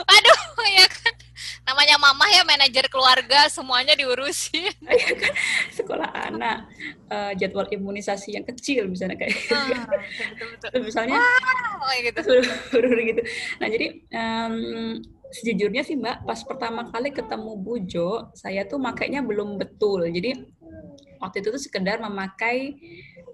aduh 0.07 0.34
namanya 1.75 1.99
mamah 1.99 2.29
ya 2.31 2.47
manajer 2.47 2.87
keluarga 2.87 3.51
semuanya 3.51 3.99
diurusin 3.99 4.71
iya 4.95 5.11
kan? 5.11 5.33
sekolah 5.75 6.07
anak 6.07 6.71
uh, 7.11 7.35
jadwal 7.35 7.67
imunisasi 7.67 8.39
yang 8.39 8.47
kecil 8.47 8.87
misalnya 8.87 9.19
kayak 9.19 9.35
ah, 9.51 9.83
betul, 10.55 10.71
betul. 10.71 10.81
misalnya 10.87 11.19
wow, 11.19 11.91
gitu. 11.99 12.21
gitu 13.11 13.21
nah 13.59 13.67
jadi 13.67 13.87
um, 14.07 14.55
sejujurnya 15.35 15.83
sih 15.83 15.99
mbak 15.99 16.23
pas 16.23 16.39
pertama 16.47 16.87
kali 16.87 17.11
ketemu 17.11 17.59
Bujo 17.59 18.31
saya 18.31 18.63
tuh 18.63 18.79
makainya 18.79 19.19
belum 19.19 19.59
betul 19.59 20.07
jadi 20.07 20.47
waktu 21.19 21.43
itu 21.43 21.59
tuh 21.59 21.59
sekedar 21.59 21.99
memakai 21.99 22.71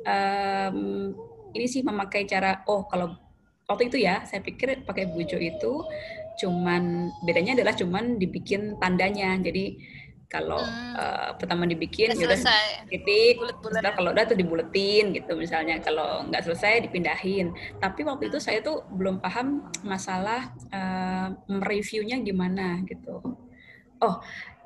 um, 0.01 1.13
ini 1.53 1.69
sih 1.69 1.85
memakai 1.85 2.25
cara 2.25 2.65
oh 2.65 2.89
kalau 2.89 3.13
waktu 3.69 3.93
itu 3.93 4.01
ya 4.01 4.25
saya 4.25 4.41
pikir 4.41 4.81
pakai 4.81 5.13
Bujo 5.13 5.37
itu 5.37 5.85
cuman 6.41 7.13
bedanya 7.21 7.53
adalah 7.53 7.77
cuman 7.77 8.17
dibikin 8.17 8.81
tandanya. 8.81 9.37
Jadi 9.37 9.77
kalau 10.31 10.63
hmm. 10.63 10.95
uh, 10.95 11.29
pertama 11.35 11.67
dibikin 11.67 12.15
ya 12.15 12.25
udah 12.25 12.39
titik. 12.89 13.37
Bulet 13.37 13.93
kalau 13.93 14.09
udah 14.09 14.25
tuh 14.25 14.37
dibuletin 14.39 15.13
gitu 15.13 15.37
misalnya. 15.37 15.77
Kalau 15.85 16.25
nggak 16.25 16.41
selesai 16.41 16.89
dipindahin. 16.89 17.53
Tapi 17.77 18.01
waktu 18.01 18.33
itu 18.33 18.41
hmm. 18.41 18.45
saya 18.49 18.59
tuh 18.65 18.81
belum 18.89 19.21
paham 19.21 19.69
masalah 19.85 20.49
uh, 20.73 21.29
mereviewnya 21.45 22.17
gimana 22.25 22.81
gitu. 22.89 23.21
Oh 24.01 24.17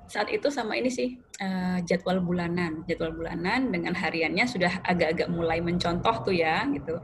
saat 0.06 0.30
itu 0.30 0.54
sama 0.54 0.78
ini 0.78 0.94
sih 0.94 1.18
uh, 1.42 1.82
jadwal 1.82 2.22
bulanan, 2.22 2.86
jadwal 2.86 3.10
bulanan 3.10 3.74
dengan 3.74 3.98
hariannya 3.98 4.46
sudah 4.46 4.86
agak-agak 4.86 5.28
mulai 5.34 5.60
mencontoh 5.66 6.30
tuh 6.30 6.36
ya 6.36 6.62
gitu. 6.70 7.02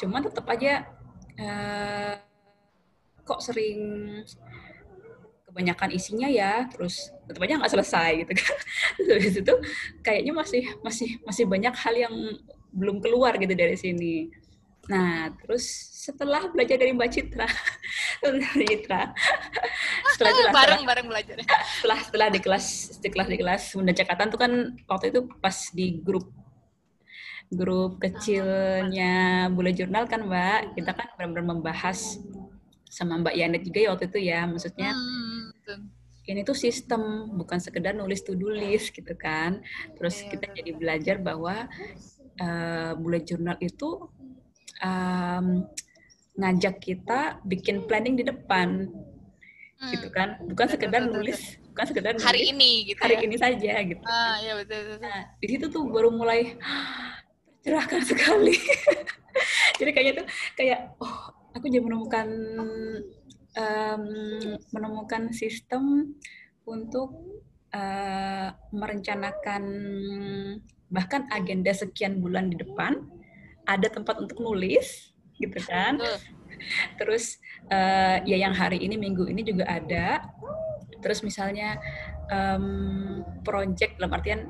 Cuman 0.00 0.24
tetap 0.24 0.48
aja 0.48 0.88
uh, 1.36 2.16
kok 3.28 3.44
sering 3.44 3.80
kebanyakan 5.44 5.90
isinya 5.92 6.28
ya, 6.32 6.64
terus 6.72 7.12
tetap 7.28 7.44
aja 7.44 7.60
nggak 7.60 7.72
selesai 7.72 8.10
gitu 8.24 8.32
kan. 8.36 8.56
Terus 9.08 9.34
itu 9.40 9.54
kayaknya 10.04 10.32
masih 10.36 10.64
masih 10.80 11.08
masih 11.24 11.44
banyak 11.48 11.74
hal 11.76 11.94
yang 11.96 12.14
belum 12.72 13.00
keluar 13.00 13.36
gitu 13.40 13.52
dari 13.56 13.76
sini. 13.76 14.28
Nah, 14.88 15.28
terus 15.44 15.68
setelah 15.92 16.48
belajar 16.48 16.80
dari 16.80 16.96
Mbak 16.96 17.10
Citra, 17.12 17.44
Citra, 18.70 19.12
setelah 20.16 20.30
itu 20.32 20.42
bareng 20.56 20.82
bareng 20.88 21.06
belajar. 21.12 21.36
Setelah 21.76 21.98
setelah 22.00 22.28
di 22.32 22.40
kelas 22.40 22.66
di 23.04 23.08
kelas 23.12 23.28
di 23.28 23.36
kelas 23.36 23.62
Bunda 23.76 23.92
Cakatan 23.92 24.26
tuh 24.32 24.40
kan 24.40 24.52
waktu 24.88 25.12
itu 25.12 25.20
pas 25.44 25.56
di 25.76 26.00
grup 26.00 26.32
grup 27.52 28.00
kecilnya 28.00 29.48
Bule 29.52 29.76
Jurnal 29.76 30.08
kan 30.08 30.24
Mbak, 30.24 30.80
kita 30.80 30.90
kan 30.96 31.06
benar-benar 31.16 31.44
membahas 31.56 32.20
sama 32.88 33.20
Mbak 33.20 33.34
Yanet 33.36 33.62
juga 33.64 33.78
ya 33.84 33.88
waktu 33.92 34.06
itu 34.08 34.20
ya, 34.32 34.40
maksudnya 34.48 34.90
hmm, 34.96 35.84
ini 36.28 36.40
tuh 36.44 36.56
sistem 36.56 37.32
bukan 37.36 37.60
sekedar 37.60 37.96
nulis 37.96 38.20
to 38.24 38.36
do 38.36 38.48
list 38.52 38.92
gitu 38.92 39.12
kan. 39.16 39.60
Terus 39.96 40.24
iya, 40.24 40.28
kita 40.32 40.46
jadi 40.52 40.70
belajar 40.76 41.16
bahwa 41.20 41.68
uh, 42.40 42.92
Bule 42.96 43.20
Jurnal 43.24 43.56
itu 43.60 44.08
um, 44.82 45.64
ngajak 46.38 46.78
kita 46.78 47.42
bikin 47.42 47.84
planning 47.90 48.14
di 48.14 48.24
depan 48.24 48.86
hmm. 49.78 49.90
gitu 49.90 50.08
kan 50.14 50.38
bukan 50.46 50.66
betul, 50.70 50.74
sekedar 50.78 51.02
betul, 51.02 51.14
nulis 51.18 51.38
betul. 51.38 51.66
bukan 51.74 51.84
sekedar 51.90 52.12
nulis, 52.14 52.26
hari 52.26 52.40
ini 52.54 52.70
gitu 52.86 53.00
hari 53.02 53.16
ya? 53.18 53.22
ini 53.26 53.36
saja 53.38 53.72
gitu 53.82 54.04
ah, 54.06 54.36
ya 54.38 54.52
betul, 54.54 54.78
betul. 54.86 54.98
Nah, 55.02 55.20
di 55.38 55.46
situ 55.50 55.64
tuh 55.66 55.82
baru 55.90 56.14
mulai 56.14 56.54
tercerahkan 57.62 58.02
sekali 58.06 58.54
jadi 59.82 59.90
kayaknya 59.90 60.14
tuh 60.22 60.26
kayak 60.54 60.94
oh 61.02 61.34
aku 61.58 61.66
jadi 61.66 61.82
menemukan 61.82 62.28
um, 63.58 64.04
menemukan 64.70 65.34
sistem 65.34 66.14
untuk 66.62 67.10
uh, 67.74 68.54
merencanakan 68.70 69.62
bahkan 70.88 71.26
agenda 71.34 71.74
sekian 71.74 72.22
bulan 72.22 72.48
di 72.48 72.56
depan 72.62 73.02
ada 73.66 73.90
tempat 73.90 74.22
untuk 74.22 74.38
nulis 74.38 75.10
gitu 75.42 75.58
kan. 75.66 75.98
Terus 76.96 77.42
uh, 77.68 78.22
ya 78.22 78.38
yang 78.38 78.54
hari 78.54 78.78
ini 78.78 78.94
minggu 78.94 79.26
ini 79.26 79.42
juga 79.42 79.66
ada. 79.66 80.22
Terus 81.02 81.26
misalnya 81.26 81.78
um, 82.30 83.22
project 83.42 83.98
dalam 83.98 84.14
artian 84.14 84.40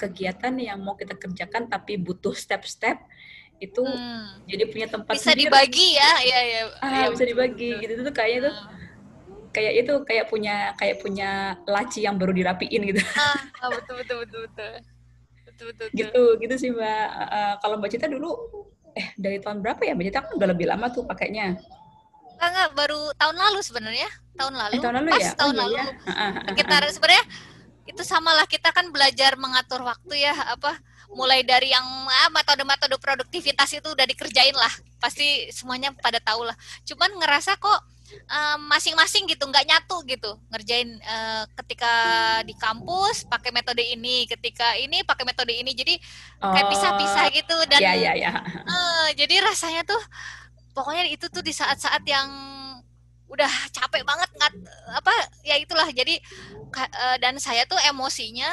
kegiatan 0.00 0.52
yang 0.58 0.82
mau 0.82 0.98
kita 0.98 1.14
kerjakan 1.14 1.70
tapi 1.70 1.96
butuh 1.96 2.34
step-step 2.34 2.98
itu 3.62 3.82
hmm. 3.82 4.44
jadi 4.50 4.64
punya 4.68 4.86
tempat 4.90 5.14
bisa 5.14 5.32
sendiri. 5.32 5.50
dibagi 5.50 5.88
ya? 5.94 6.12
Ya 6.20 6.40
ya, 6.42 6.60
ah, 6.82 6.90
ya 7.04 7.06
bisa 7.10 7.24
dibagi. 7.24 7.70
betul. 7.74 7.82
gitu 7.82 7.92
itu 7.94 8.02
tuh 8.02 8.14
kayaknya 8.14 8.40
tuh 8.50 8.54
hmm. 8.54 8.72
kayak 9.54 9.72
itu 9.78 9.92
kayak 10.02 10.24
punya 10.26 10.54
kayak 10.74 10.96
punya 10.98 11.30
laci 11.64 12.00
yang 12.02 12.16
baru 12.18 12.32
dirapiin 12.34 12.82
gitu. 12.90 13.00
Ah, 13.14 13.38
ah 13.62 13.70
betul 13.70 13.94
betul 14.02 14.16
betul 14.26 14.40
betul. 14.50 14.72
Betul, 15.44 15.66
betul, 15.70 15.86
gitu 15.94 16.22
gitu 16.42 16.54
sih 16.58 16.70
mbak. 16.74 17.06
Uh, 17.30 17.54
kalau 17.62 17.78
mbak 17.78 17.90
Cita 17.94 18.10
dulu 18.10 18.30
eh 18.94 19.14
dari 19.14 19.38
tahun 19.38 19.62
berapa 19.62 19.80
ya 19.86 19.94
mbak 19.94 20.06
Cita? 20.10 20.18
Kan 20.26 20.32
udah 20.34 20.48
lebih 20.50 20.66
lama 20.66 20.90
tuh 20.90 21.06
pakainya. 21.06 21.54
Enggak, 22.42 22.74
baru 22.74 23.14
tahun 23.14 23.36
lalu 23.38 23.60
sebenarnya. 23.62 24.10
Tahun 24.34 24.52
lalu. 24.52 24.74
Eh, 24.74 24.82
tahun 24.82 24.94
lalu 24.98 25.08
pas 25.14 25.22
ya? 25.22 25.32
tahun 25.38 25.54
oh, 25.54 25.60
lalu. 25.62 25.74
iya. 25.78 25.86
kita 26.58 26.74
sebenarnya 26.90 27.24
itu 27.84 28.02
samalah 28.02 28.48
kita 28.48 28.72
kan 28.72 28.88
belajar 28.88 29.36
mengatur 29.36 29.84
waktu 29.84 30.24
ya 30.24 30.34
apa 30.56 30.76
mulai 31.12 31.44
dari 31.46 31.70
yang 31.70 31.84
ah, 32.08 32.30
metode-metode 32.32 32.96
produktivitas 32.98 33.70
itu 33.76 33.88
udah 33.92 34.06
dikerjain 34.08 34.56
lah. 34.56 34.72
Pasti 34.98 35.52
semuanya 35.52 35.92
pada 36.00 36.18
tahu 36.18 36.48
lah 36.48 36.56
cuman 36.88 37.12
ngerasa 37.20 37.60
kok 37.60 37.80
masing-masing 38.70 39.24
um, 39.26 39.30
gitu 39.32 39.44
nggak 39.48 39.66
nyatu 39.68 39.96
gitu. 40.06 40.30
Ngerjain 40.52 40.96
uh, 41.02 41.44
ketika 41.62 41.92
di 42.44 42.54
kampus 42.56 43.24
pakai 43.26 43.50
metode 43.50 43.80
ini 43.80 44.28
ketika 44.28 44.76
ini 44.76 45.02
pakai 45.04 45.24
metode 45.24 45.52
ini. 45.52 45.72
Jadi 45.72 45.96
kayak 46.40 46.68
pisah-pisah 46.68 47.26
oh, 47.28 47.32
gitu. 47.32 47.56
Dan 47.68 47.80
ya, 47.80 47.92
ya, 47.96 48.12
ya. 48.16 48.32
Uh, 48.64 49.08
jadi 49.16 49.44
rasanya 49.44 49.82
tuh 49.84 50.00
pokoknya 50.74 51.08
itu 51.08 51.26
tuh 51.30 51.40
di 51.40 51.54
saat-saat 51.54 52.02
yang 52.04 52.28
udah 53.34 53.50
capek 53.74 54.06
banget 54.06 54.30
nggak 54.38 54.52
apa 54.94 55.12
ya 55.42 55.58
itulah. 55.58 55.90
Jadi 55.90 56.22
uh, 56.78 57.16
dan 57.18 57.34
saya 57.42 57.66
tuh 57.66 57.76
emosinya 57.90 58.50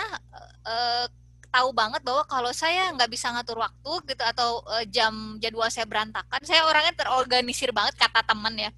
uh, 0.65 1.05
tahu 1.51 1.69
banget 1.75 2.01
bahwa 2.01 2.23
kalau 2.25 2.49
saya 2.55 2.89
nggak 2.95 3.11
bisa 3.11 3.29
ngatur 3.29 3.59
waktu 3.59 3.93
gitu 4.15 4.23
atau 4.23 4.63
uh, 4.65 4.83
jam 4.87 5.37
jadwal 5.37 5.67
saya 5.67 5.83
berantakan 5.83 6.39
saya 6.47 6.63
orangnya 6.63 6.95
terorganisir 6.95 7.69
banget 7.75 7.93
kata 7.99 8.25
teman 8.25 8.55
ya. 8.57 8.71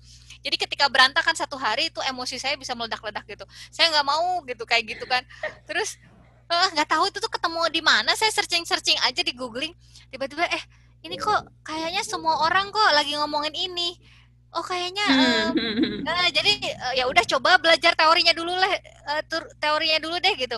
Jadi 0.44 0.60
ketika 0.60 0.92
berantakan 0.92 1.32
satu 1.40 1.56
hari 1.56 1.88
itu 1.88 2.04
emosi 2.04 2.36
saya 2.36 2.60
bisa 2.60 2.76
meledak-ledak 2.76 3.24
gitu. 3.32 3.46
Saya 3.72 3.88
nggak 3.96 4.04
mau 4.04 4.44
gitu 4.44 4.68
kayak 4.68 4.84
gitu 4.92 5.08
kan. 5.08 5.24
Terus 5.64 5.96
nggak 6.52 6.88
uh, 6.88 6.92
tahu 6.92 7.08
itu 7.08 7.24
tuh 7.24 7.32
ketemu 7.32 7.62
di 7.72 7.80
mana 7.80 8.12
saya 8.20 8.28
searching 8.34 8.68
searching 8.68 9.00
aja 9.08 9.24
di 9.24 9.32
googling. 9.32 9.72
Tiba-tiba 10.12 10.44
eh 10.52 10.64
ini 11.04 11.16
kok 11.16 11.48
kayaknya 11.64 12.04
semua 12.04 12.44
orang 12.44 12.72
kok 12.72 12.92
lagi 12.92 13.16
ngomongin 13.16 13.56
ini 13.56 13.96
oh 14.54 14.66
kayaknya 14.66 15.06
uh, 15.10 15.50
uh, 16.06 16.28
jadi 16.30 16.52
uh, 16.78 16.94
ya 16.94 17.06
udah 17.10 17.24
coba 17.26 17.58
belajar 17.58 17.98
teorinya 17.98 18.34
dulu 18.34 18.54
lah 18.54 18.72
uh, 19.10 19.22
teorinya 19.58 20.00
dulu 20.00 20.18
deh 20.22 20.36
gitu. 20.38 20.58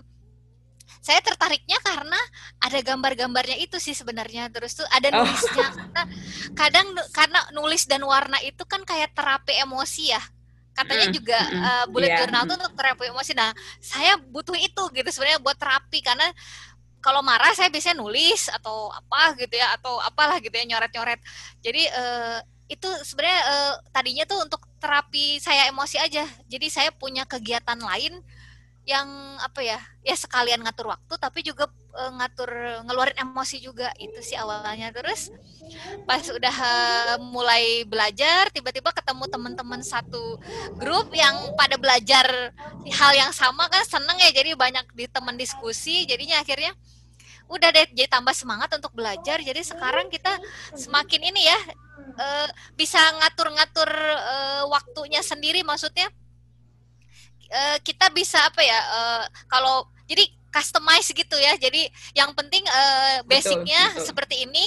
Saya 1.06 1.22
tertariknya 1.22 1.78
karena 1.86 2.18
ada 2.58 2.82
gambar-gambarnya 2.82 3.62
itu 3.62 3.78
sih 3.78 3.94
sebenarnya 3.94 4.50
terus 4.50 4.74
tuh 4.74 4.86
ada 4.90 5.14
oh. 5.14 5.22
nulisnya. 5.22 5.68
Oh. 5.70 6.08
kadang 6.58 6.88
karena 7.14 7.40
nulis 7.54 7.86
dan 7.86 8.02
warna 8.02 8.42
itu 8.42 8.66
kan 8.66 8.82
kayak 8.82 9.14
terapi 9.14 9.54
emosi 9.62 10.14
ya. 10.14 10.22
Katanya 10.76 11.08
mm, 11.08 11.14
juga 11.16 11.40
mm, 11.40 11.62
uh, 11.62 11.86
bullet 11.88 12.10
yeah. 12.12 12.20
journal 12.26 12.44
tuh 12.50 12.56
untuk 12.58 12.76
terapi 12.76 13.04
emosi. 13.14 13.32
Nah 13.38 13.54
saya 13.78 14.18
butuh 14.18 14.58
itu 14.58 14.84
gitu 14.92 15.10
sebenarnya 15.14 15.40
buat 15.40 15.56
terapi. 15.56 16.02
Karena 16.02 16.28
kalau 17.06 17.22
marah 17.22 17.54
saya 17.54 17.70
biasanya 17.70 18.02
nulis 18.02 18.50
atau 18.50 18.90
apa 18.90 19.38
gitu 19.38 19.54
ya 19.62 19.78
atau 19.78 20.02
apalah 20.02 20.42
gitu 20.42 20.58
ya 20.58 20.66
nyoret-nyoret. 20.66 21.22
Jadi 21.62 21.86
uh, 21.94 22.42
itu 22.66 22.90
sebenarnya 23.06 23.42
uh, 23.46 23.74
tadinya 23.94 24.26
tuh 24.26 24.42
untuk 24.42 24.62
terapi 24.82 25.38
saya 25.38 25.70
emosi 25.70 25.98
aja. 26.02 26.26
Jadi 26.50 26.68
saya 26.70 26.90
punya 26.90 27.26
kegiatan 27.26 27.78
lain 27.78 28.22
yang 28.86 29.10
apa 29.42 29.66
ya 29.66 29.82
ya 30.06 30.14
sekalian 30.14 30.62
ngatur 30.62 30.94
waktu 30.94 31.18
tapi 31.18 31.42
juga 31.42 31.66
uh, 31.94 32.12
ngatur 32.18 32.50
ngeluarin 32.90 33.22
emosi 33.22 33.62
juga. 33.62 33.94
Itu 34.02 34.18
sih 34.26 34.34
awalnya. 34.34 34.90
Terus 34.90 35.30
pas 36.10 36.26
udah 36.26 36.56
uh, 36.58 37.16
mulai 37.22 37.86
belajar 37.86 38.50
tiba-tiba 38.50 38.90
ketemu 38.94 39.30
teman-teman 39.30 39.82
satu 39.86 40.42
grup 40.78 41.14
yang 41.14 41.54
pada 41.54 41.78
belajar 41.78 42.26
hal 42.90 43.12
yang 43.14 43.30
sama 43.30 43.70
kan 43.70 43.86
seneng 43.86 44.18
ya. 44.18 44.34
Jadi 44.34 44.58
banyak 44.58 44.90
di 44.98 45.06
teman 45.06 45.38
diskusi. 45.38 46.10
Jadinya 46.10 46.42
akhirnya 46.42 46.74
udah 47.46 47.70
deh 47.70 47.86
jadi 47.94 48.10
tambah 48.10 48.34
semangat 48.34 48.74
untuk 48.74 48.94
belajar. 48.98 49.38
Jadi 49.42 49.62
sekarang 49.62 50.10
kita 50.10 50.38
semakin 50.74 51.22
ini 51.30 51.42
ya 51.46 51.60
uh, 52.18 52.48
bisa 52.74 53.00
ngatur-ngatur 53.22 53.90
uh, 54.16 54.64
waktunya 54.70 55.22
sendiri. 55.22 55.62
Maksudnya 55.62 56.10
uh, 57.54 57.78
kita 57.86 58.10
bisa 58.14 58.42
apa 58.42 58.62
ya 58.66 58.80
uh, 58.80 59.24
kalau 59.50 59.90
jadi 60.10 60.26
customize 60.56 61.12
gitu 61.12 61.36
ya. 61.36 61.60
Jadi 61.60 61.92
yang 62.16 62.32
penting 62.32 62.64
uh, 62.64 63.20
basicnya 63.28 63.92
betul, 63.92 64.00
betul. 64.00 64.08
seperti 64.08 64.36
ini. 64.48 64.66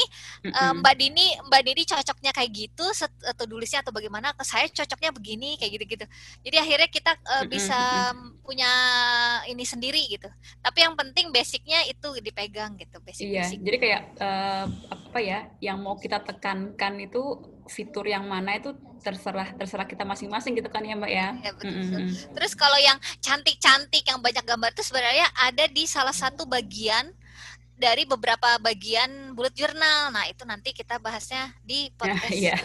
Uh, 0.52 0.76
Mbak 0.76 0.94
Dini, 1.00 1.26
Mbak 1.48 1.62
Dini 1.64 1.82
cocoknya 1.88 2.30
kayak 2.36 2.50
gitu 2.52 2.84
atau 3.24 3.44
tulisnya 3.48 3.80
atau 3.80 3.92
bagaimana? 3.96 4.36
Saya 4.44 4.68
cocoknya 4.68 5.10
begini 5.16 5.56
kayak 5.56 5.80
gitu-gitu. 5.80 6.04
Jadi 6.44 6.56
akhirnya 6.60 6.88
kita 6.92 7.12
uh, 7.16 7.44
bisa 7.48 8.12
punya 8.44 8.70
ini 9.48 9.64
sendiri 9.64 10.04
gitu. 10.12 10.28
Tapi 10.60 10.84
yang 10.84 10.92
penting 10.92 11.32
basicnya 11.32 11.80
itu 11.88 12.12
dipegang 12.20 12.76
gitu. 12.76 13.00
Basic, 13.00 13.24
iya. 13.24 13.48
Jadi 13.48 13.76
kayak 13.80 14.02
uh, 14.20 14.66
apa 14.92 15.18
ya? 15.24 15.48
Yang 15.64 15.78
mau 15.80 15.96
kita 15.96 16.20
tekankan 16.20 17.00
itu 17.00 17.22
fitur 17.68 18.08
yang 18.08 18.24
mana 18.26 18.56
itu 18.56 18.72
terserah 18.98 19.54
terserah 19.54 19.86
kita 19.86 20.02
masing-masing 20.02 20.58
gitu 20.58 20.66
kan 20.68 20.82
ya 20.82 20.98
mbak 20.98 21.12
ya. 21.12 21.28
ya 21.38 21.50
betul. 21.54 21.70
Mm-hmm. 21.70 22.34
Terus 22.34 22.52
kalau 22.58 22.78
yang 22.82 22.98
cantik-cantik 23.22 24.02
yang 24.02 24.18
banyak 24.18 24.42
gambar 24.42 24.74
itu 24.74 24.82
sebenarnya 24.82 25.28
ada 25.38 25.64
di 25.70 25.84
salah 25.86 26.16
satu 26.16 26.44
bagian 26.48 27.14
dari 27.78 28.02
beberapa 28.02 28.58
bagian 28.58 29.32
bullet 29.38 29.54
journal. 29.54 30.10
Nah, 30.10 30.26
itu 30.26 30.42
nanti 30.42 30.74
kita 30.74 30.98
bahasnya 30.98 31.54
di 31.62 31.88
podcast 31.98 32.34
yeah, 32.34 32.58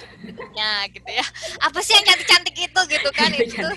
yeah. 0.57 0.81
gitu 0.89 1.05
ya. 1.05 1.25
Apa 1.61 1.79
sih 1.85 1.93
yang 1.93 2.05
cantik-cantik 2.09 2.57
itu 2.57 2.81
gitu 2.89 3.09
kan 3.13 3.29
itu. 3.37 3.67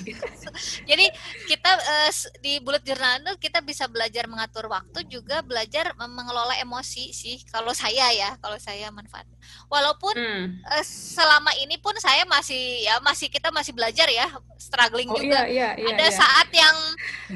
Jadi 0.90 1.07
kita 1.46 1.70
uh, 1.77 2.11
di 2.40 2.59
bullet 2.64 2.83
journal 2.83 3.20
itu 3.20 3.33
kita 3.46 3.61
bisa 3.61 3.85
belajar 3.87 4.25
mengatur 4.27 4.66
waktu 4.72 5.05
juga 5.07 5.44
belajar 5.44 5.92
mengelola 6.01 6.57
emosi 6.59 7.12
sih 7.12 7.44
kalau 7.53 7.77
saya 7.77 8.09
ya, 8.16 8.40
kalau 8.40 8.57
saya 8.57 8.88
manfaat. 8.88 9.29
Walaupun 9.68 10.16
hmm. 10.16 10.64
uh, 10.64 10.85
selama 10.88 11.53
ini 11.61 11.77
pun 11.77 11.92
saya 12.01 12.25
masih 12.25 12.83
ya 12.83 12.96
masih 13.05 13.29
kita 13.29 13.53
masih 13.53 13.77
belajar 13.77 14.09
ya, 14.09 14.33
struggling 14.57 15.12
oh, 15.12 15.20
juga. 15.20 15.44
Iya, 15.44 15.77
iya, 15.77 15.85
iya, 15.85 15.88
Ada 15.92 16.07
iya. 16.09 16.16
saat 16.16 16.49
yang 16.57 16.77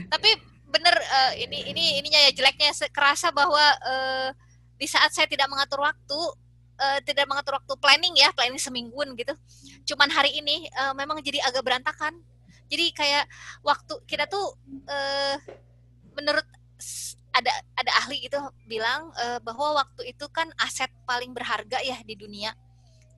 tapi 0.09 0.51
bener 0.71 0.95
uh, 0.95 1.33
ini 1.37 1.75
ini 1.75 1.85
ininya 2.01 2.21
ya 2.27 2.31
jeleknya. 2.31 2.71
Kerasa 2.95 3.35
bahwa 3.35 3.61
uh, 3.85 4.29
di 4.79 4.87
saat 4.87 5.13
saya 5.13 5.27
tidak 5.27 5.51
mengatur 5.51 5.85
waktu 5.85 6.21
uh, 6.81 6.99
tidak 7.05 7.29
mengatur 7.29 7.61
waktu 7.61 7.75
planning 7.77 8.15
ya 8.17 8.33
planning 8.33 8.57
semingguan 8.57 9.13
gitu. 9.19 9.35
Cuman 9.93 10.09
hari 10.09 10.39
ini 10.41 10.71
uh, 10.81 10.95
memang 10.97 11.21
jadi 11.21 11.43
agak 11.45 11.67
berantakan. 11.67 12.17
Jadi 12.71 12.95
kayak 12.95 13.27
waktu 13.67 13.99
kita 14.07 14.31
tuh 14.31 14.55
uh, 14.87 15.37
menurut 16.15 16.47
ada 17.31 17.53
ada 17.79 17.93
ahli 18.03 18.27
gitu 18.27 18.39
bilang 18.67 19.11
uh, 19.15 19.39
bahwa 19.43 19.83
waktu 19.83 20.15
itu 20.15 20.27
kan 20.31 20.51
aset 20.59 20.91
paling 21.07 21.31
berharga 21.31 21.79
ya 21.83 21.99
di 22.03 22.19
dunia 22.19 22.55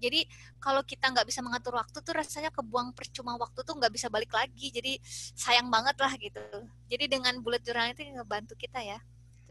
jadi 0.02 0.26
kalau 0.58 0.82
kita 0.82 1.14
nggak 1.14 1.30
bisa 1.30 1.38
mengatur 1.46 1.78
waktu 1.78 2.02
tuh 2.02 2.14
rasanya 2.18 2.50
kebuang 2.50 2.90
percuma 2.90 3.38
waktu 3.38 3.62
tuh 3.62 3.78
nggak 3.78 3.94
bisa 3.94 4.10
balik 4.10 4.34
lagi 4.34 4.74
jadi 4.74 4.98
sayang 5.38 5.70
banget 5.70 5.94
lah 6.02 6.12
gitu 6.18 6.42
jadi 6.90 7.06
dengan 7.06 7.38
bullet 7.38 7.62
journal 7.62 7.94
itu 7.94 8.02
ngebantu 8.10 8.58
kita 8.58 8.82
ya 8.82 8.98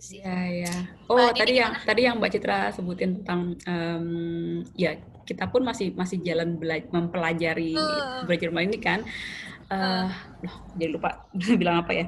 Iya, 0.01 0.65
ya. 0.65 0.75
Oh, 1.05 1.13
Mbak 1.13 1.37
tadi 1.37 1.53
yang 1.61 1.73
tadi 1.85 2.01
yang 2.09 2.17
Mbak 2.17 2.31
Citra 2.33 2.73
sebutin 2.73 3.21
tentang 3.21 3.53
um, 3.69 4.65
ya 4.73 4.97
kita 5.29 5.45
pun 5.53 5.61
masih 5.61 5.93
masih 5.93 6.17
jalan 6.25 6.57
belajar 6.57 6.89
mempelajari 6.89 7.77
uh. 7.77 8.25
belajar 8.25 8.49
ini 8.65 8.81
kan. 8.81 9.05
Uh, 9.69 10.09
uh. 10.41 10.57
jadi 10.73 10.97
lupa 10.97 11.29
bilang 11.61 11.85
apa 11.85 11.93
ya. 11.93 12.05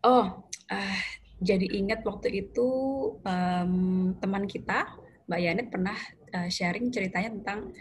Oh, 0.00 0.48
uh, 0.72 0.98
jadi 1.44 1.66
ingat 1.76 2.00
waktu 2.08 2.48
itu 2.48 2.68
um, 3.20 4.16
teman 4.16 4.48
kita 4.48 4.88
Mbak 5.28 5.40
Yanet 5.44 5.68
pernah 5.68 5.98
uh, 6.32 6.48
sharing 6.48 6.92
ceritanya 6.92 7.34
tentang 7.40 7.72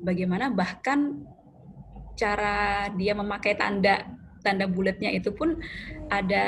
bagaimana 0.00 0.52
bahkan 0.52 1.24
cara 2.16 2.88
dia 2.96 3.12
memakai 3.12 3.54
tanda 3.56 4.08
tanda 4.40 4.70
bulatnya 4.70 5.10
itu 5.10 5.34
pun 5.34 5.58
ada 6.06 6.46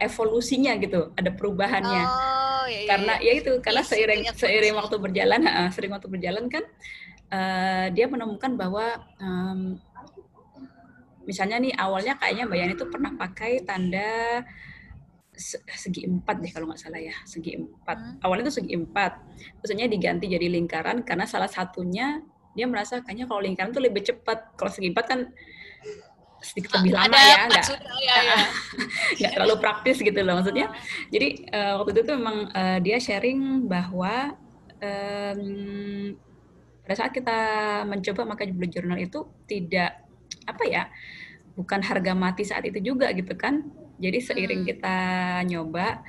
evolusinya 0.00 0.80
gitu, 0.80 1.12
ada 1.12 1.28
perubahannya. 1.28 2.02
Oh, 2.08 2.64
iya, 2.64 2.80
iya. 2.80 2.88
Karena 2.88 3.14
iya. 3.20 3.32
ya 3.36 3.40
itu 3.44 3.52
karena 3.60 3.82
yes, 3.84 3.90
seiring 3.92 4.22
seiring 4.32 4.74
waktu 4.80 4.96
berjalan, 4.96 5.44
uh, 5.44 5.68
sering 5.68 5.92
waktu 5.92 6.08
berjalan 6.08 6.48
kan 6.48 6.64
uh, 7.28 7.86
dia 7.92 8.08
menemukan 8.08 8.56
bahwa 8.56 9.04
um, 9.20 9.76
misalnya 11.28 11.60
nih 11.60 11.72
awalnya 11.76 12.16
kayaknya 12.16 12.48
Mbak 12.48 12.58
Yani 12.60 12.72
itu 12.76 12.86
pernah 12.88 13.12
pakai 13.16 13.52
tanda 13.64 14.44
segi 15.68 16.06
empat 16.06 16.38
deh 16.40 16.50
kalau 16.54 16.70
nggak 16.70 16.80
salah 16.80 17.02
ya 17.02 17.14
segi 17.26 17.58
empat. 17.58 17.96
Hmm. 17.98 18.14
awalnya 18.22 18.48
itu 18.50 18.62
segi 18.62 18.72
empat. 18.74 19.12
Maksudnya 19.60 19.86
diganti 19.90 20.30
jadi 20.30 20.46
lingkaran 20.46 21.02
karena 21.02 21.26
salah 21.26 21.50
satunya 21.50 22.22
dia 22.54 22.70
merasa 22.70 23.02
kayaknya 23.02 23.26
kalau 23.26 23.42
lingkaran 23.42 23.74
tuh 23.74 23.82
lebih 23.82 24.06
cepat. 24.06 24.54
Kalau 24.54 24.70
segi 24.70 24.94
empat 24.94 25.04
kan 25.10 25.20
sedikit 26.44 26.76
lebih 26.76 26.92
lama 26.92 27.16
ya 27.16 27.48
nggak 27.48 27.64
ya, 28.04 28.16
ya. 28.20 28.36
nggak 29.16 29.32
terlalu 29.32 29.54
praktis 29.58 29.96
gitu 29.98 30.20
loh 30.22 30.38
maksudnya. 30.38 30.70
Jadi 31.10 31.50
uh, 31.50 31.82
waktu 31.82 31.90
itu 31.98 32.02
tuh 32.06 32.14
memang 32.20 32.36
uh, 32.52 32.78
dia 32.84 33.00
sharing 33.00 33.64
bahwa 33.66 34.36
um, 34.78 36.14
pada 36.84 36.94
saat 37.00 37.12
kita 37.16 37.38
mencoba 37.88 38.28
maka 38.28 38.44
bullet 38.44 38.70
journal 38.70 39.00
itu 39.00 39.24
tidak 39.48 40.04
apa 40.44 40.64
ya 40.68 40.84
bukan 41.56 41.80
harga 41.80 42.12
mati 42.12 42.44
saat 42.44 42.68
itu 42.68 42.76
juga 42.82 43.08
gitu 43.16 43.32
kan 43.40 43.64
jadi 43.98 44.18
seiring 44.20 44.62
hmm. 44.64 44.70
kita 44.74 44.96
nyoba 45.46 46.02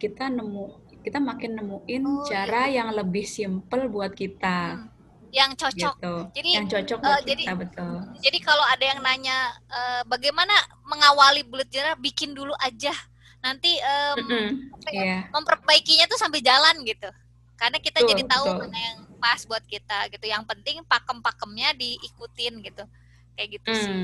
kita 0.00 0.28
nemu 0.28 0.64
kita 1.00 1.16
makin 1.16 1.56
nemuin 1.56 2.02
oh, 2.04 2.28
cara 2.28 2.68
iya. 2.68 2.84
yang 2.84 2.92
lebih 2.92 3.24
simple 3.24 3.88
buat 3.88 4.12
kita. 4.12 4.76
Hmm 4.76 5.00
yang 5.30 5.54
cocok. 5.54 5.94
Gitu. 5.98 6.14
Jadi 6.36 6.48
yang 6.58 6.66
cocok 6.66 6.98
uh, 7.00 7.18
kita, 7.22 7.26
jadi, 7.26 7.42
betul. 7.54 7.94
Jadi 8.18 8.38
kalau 8.42 8.66
ada 8.66 8.84
yang 8.84 9.00
nanya 9.00 9.54
uh, 9.70 10.02
bagaimana 10.06 10.52
mengawali 10.86 11.46
bullet 11.46 11.70
journal, 11.70 11.96
bikin 11.98 12.34
dulu 12.34 12.52
aja. 12.58 12.92
Nanti 13.40 13.78
um, 13.80 14.16
mm 14.20 14.26
-hmm. 14.26 14.48
yeah. 14.92 15.24
memperbaikinya 15.32 16.10
tuh 16.10 16.18
sambil 16.18 16.44
jalan 16.44 16.82
gitu. 16.84 17.08
Karena 17.56 17.78
kita 17.80 18.02
betul, 18.02 18.10
jadi 18.12 18.22
tahu 18.26 18.44
betul. 18.44 18.60
mana 18.66 18.78
yang 18.78 18.98
pas 19.16 19.40
buat 19.46 19.64
kita 19.64 19.98
gitu. 20.12 20.26
Yang 20.28 20.44
penting 20.50 20.76
pakem-pakemnya 20.84 21.78
diikutin 21.78 22.54
gitu. 22.66 22.84
Kayak 23.38 23.48
gitu 23.60 23.70
hmm. 23.70 23.80
sih. 23.80 23.96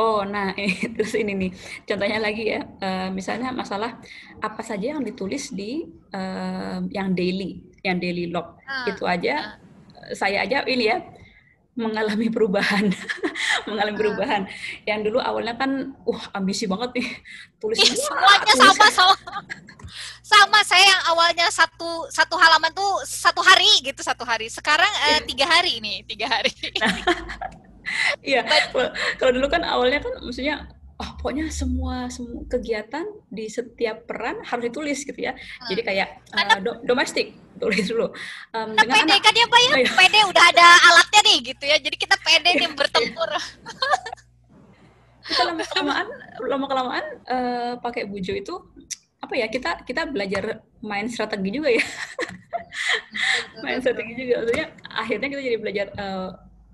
Oh, 0.00 0.24
nah 0.24 0.56
terus 0.96 1.12
ini 1.12 1.36
nih 1.36 1.50
contohnya 1.84 2.16
lagi 2.16 2.56
ya, 2.56 2.64
uh, 2.64 3.12
misalnya 3.12 3.52
masalah 3.52 4.00
apa 4.40 4.64
saja 4.64 4.96
yang 4.96 5.04
ditulis 5.04 5.52
di 5.52 5.84
uh, 6.16 6.80
yang 6.88 7.12
daily, 7.12 7.60
yang 7.84 8.00
daily 8.00 8.32
log 8.32 8.56
uh, 8.64 8.88
itu 8.88 9.04
aja 9.04 9.60
uh 9.60 9.68
saya 10.10 10.42
aja 10.42 10.66
ini 10.66 10.90
ya 10.90 10.98
mengalami 11.78 12.28
perubahan, 12.28 12.92
mengalami 13.68 13.96
ah. 13.96 14.00
perubahan. 14.00 14.42
Yang 14.84 15.00
dulu 15.08 15.18
awalnya 15.22 15.54
kan, 15.56 15.96
uh 16.04 16.22
ambisi 16.36 16.66
banget 16.68 17.00
nih, 17.00 17.08
tulis 17.62 17.78
Ih, 17.78 17.94
semuanya 17.96 18.52
sama 18.58 18.86
sama. 18.90 19.16
Sama 20.20 20.60
saya 20.62 20.84
yang 20.86 21.02
awalnya 21.10 21.46
satu 21.50 22.06
satu 22.06 22.38
halaman 22.38 22.70
tuh 22.70 23.02
satu 23.02 23.42
hari 23.42 23.82
gitu 23.82 23.98
satu 24.04 24.22
hari. 24.22 24.46
Sekarang 24.46 24.90
eh, 25.10 25.26
tiga 25.26 25.42
hari 25.48 25.82
ini 25.82 26.06
tiga 26.06 26.30
hari. 26.30 26.54
Iya, 28.20 28.42
kalau 29.18 29.32
dulu 29.34 29.46
kan 29.48 29.62
awalnya 29.64 30.02
kan 30.02 30.12
maksudnya 30.22 30.68
oh 31.00 31.10
pokoknya 31.16 31.48
semua 31.48 32.12
semua 32.12 32.44
kegiatan 32.44 33.08
di 33.32 33.48
setiap 33.48 34.04
peran 34.04 34.44
harus 34.44 34.68
ditulis 34.68 35.00
gitu 35.00 35.16
ya. 35.16 35.32
Hmm. 35.32 35.68
Jadi 35.72 35.80
kayak 35.80 36.08
uh, 36.36 36.58
do, 36.60 36.72
domestik 36.84 37.32
tulis 37.56 37.88
dulu. 37.88 38.12
Um, 38.52 38.76
dengan 38.76 39.08
pede 39.08 39.16
anak, 39.16 39.24
kan 39.24 39.32
ya 39.32 39.46
Pak 39.48 39.60
ya? 39.60 39.70
Iya. 39.80 39.90
Pede 39.96 40.20
udah 40.28 40.44
ada 40.52 40.66
alatnya 40.92 41.20
nih 41.24 41.38
gitu 41.52 41.64
ya. 41.64 41.76
Jadi 41.80 41.96
kita 41.96 42.16
pede 42.20 42.50
nih 42.52 42.70
bertempur. 42.76 43.30
kita 45.30 45.46
lama 45.46 45.62
kelamaan 45.62 46.08
lama 46.42 46.66
kelamaan 46.66 47.06
uh, 47.30 47.72
pakai 47.78 48.02
bujo 48.10 48.34
itu 48.34 48.54
apa 49.20 49.34
ya 49.36 49.46
kita 49.46 49.84
kita 49.86 50.10
belajar 50.10 50.64
main 50.82 51.06
strategi 51.06 51.54
juga 51.54 51.70
ya 51.70 51.84
main 53.62 53.78
strategi 53.78 54.26
juga 54.26 54.42
maksudnya 54.42 54.66
akhirnya 54.90 55.28
kita 55.30 55.42
jadi 55.44 55.58
belajar 55.60 55.86
uh, 55.94 56.28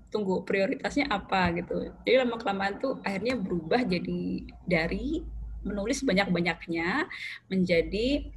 tunggu 0.07 0.43
prioritasnya 0.47 1.11
apa 1.11 1.51
gitu. 1.55 1.91
Jadi 2.07 2.15
lama 2.19 2.39
kelamaan 2.39 2.79
tuh 2.79 2.99
akhirnya 3.03 3.35
berubah 3.35 3.83
jadi 3.83 4.47
dari 4.63 5.23
menulis 5.67 5.99
banyak-banyaknya 6.05 7.11
menjadi 7.51 8.31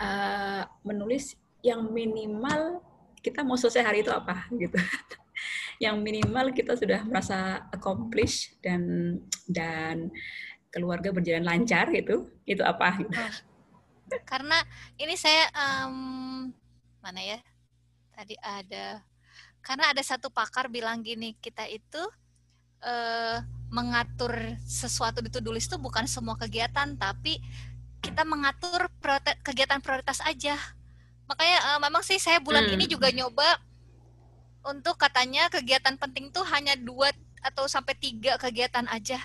uh, 0.00 0.66
menulis 0.82 1.38
yang 1.62 1.92
minimal 1.92 2.82
kita 3.20 3.44
mau 3.44 3.54
selesai 3.54 3.84
hari 3.84 4.02
itu 4.02 4.10
apa 4.10 4.48
gitu. 4.56 4.76
yang 5.84 6.02
minimal 6.04 6.52
kita 6.52 6.76
sudah 6.76 7.06
merasa 7.06 7.64
accomplish 7.72 8.52
dan 8.60 9.16
dan 9.48 10.10
keluarga 10.74 11.14
berjalan 11.14 11.46
lancar 11.46 11.88
gitu. 11.94 12.28
Itu 12.44 12.66
apa 12.66 12.98
gitu. 12.98 13.14
Karena 14.26 14.58
ini 14.98 15.14
saya 15.14 15.46
um, 15.54 16.50
mana 16.98 17.20
ya? 17.22 17.38
Tadi 18.10 18.34
ada 18.42 19.00
karena 19.60 19.92
ada 19.92 20.02
satu 20.02 20.32
pakar 20.32 20.66
bilang 20.72 21.04
gini, 21.04 21.36
kita 21.38 21.68
itu 21.68 22.00
uh, 22.84 23.38
mengatur 23.70 24.56
sesuatu 24.66 25.22
di 25.22 25.30
to-do 25.30 25.54
list 25.54 25.70
itu 25.70 25.78
bukan 25.78 26.08
semua 26.08 26.34
kegiatan, 26.34 26.96
tapi 26.96 27.38
kita 28.00 28.24
mengatur 28.24 28.88
prioritas, 28.98 29.36
kegiatan 29.44 29.78
prioritas 29.78 30.18
aja. 30.24 30.56
Makanya 31.28 31.58
uh, 31.76 31.78
memang 31.78 32.02
sih 32.02 32.18
saya 32.18 32.42
bulan 32.42 32.66
hmm. 32.66 32.74
ini 32.74 32.84
juga 32.90 33.12
nyoba 33.12 33.60
untuk 34.66 34.96
katanya 35.00 35.48
kegiatan 35.48 35.96
penting 35.96 36.28
tuh 36.32 36.44
hanya 36.50 36.76
dua 36.76 37.12
atau 37.40 37.64
sampai 37.68 37.96
tiga 37.96 38.36
kegiatan 38.36 38.84
aja. 38.90 39.20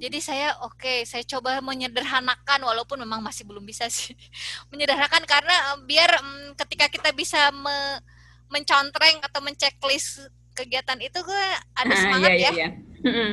Jadi 0.00 0.18
saya 0.24 0.56
oke, 0.64 0.80
okay, 0.80 0.98
saya 1.04 1.20
coba 1.28 1.60
menyederhanakan 1.60 2.64
walaupun 2.64 2.96
memang 3.04 3.20
masih 3.20 3.44
belum 3.44 3.60
bisa 3.68 3.84
sih. 3.92 4.16
menyederhanakan 4.72 5.28
karena 5.28 5.76
um, 5.76 5.84
biar 5.84 6.08
um, 6.24 6.56
ketika 6.56 6.88
kita 6.88 7.12
bisa 7.12 7.52
me, 7.52 8.00
mencontreng 8.50 9.22
atau 9.22 9.40
menceklis 9.40 10.20
kegiatan 10.52 10.98
itu 11.00 11.18
gue 11.22 11.44
ada 11.78 11.94
ah, 11.94 11.98
semangat 11.98 12.30
iya, 12.34 12.38
ya. 12.38 12.50
Iya. 12.52 12.68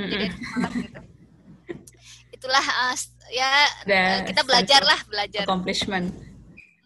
Jadi 0.07 0.25
semangat 0.31 0.71
gitu. 0.79 0.99
Itulah 2.37 2.65
uh, 2.65 2.95
ya 3.33 3.49
The 3.83 3.99
kita 4.31 4.41
belajar 4.45 4.81
lah 4.85 4.99
belajar. 5.09 5.43
Accomplishment. 5.43 6.13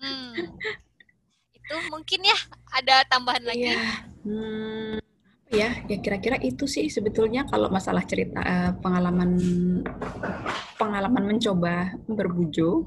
Hmm. 0.02 0.34
Itu 1.54 1.76
mungkin 1.92 2.26
ya 2.26 2.38
ada 2.74 3.06
tambahan 3.06 3.44
lagi. 3.46 3.70
Iya. 3.70 3.84
Hmm, 4.22 4.98
ya, 5.52 5.70
ya 5.90 5.98
kira-kira 6.00 6.38
itu 6.40 6.70
sih 6.70 6.88
sebetulnya 6.88 7.44
kalau 7.50 7.68
masalah 7.68 8.06
cerita 8.08 8.40
uh, 8.40 8.72
pengalaman 8.80 9.36
pengalaman 10.80 11.24
mencoba 11.36 11.94
berbujo 12.08 12.86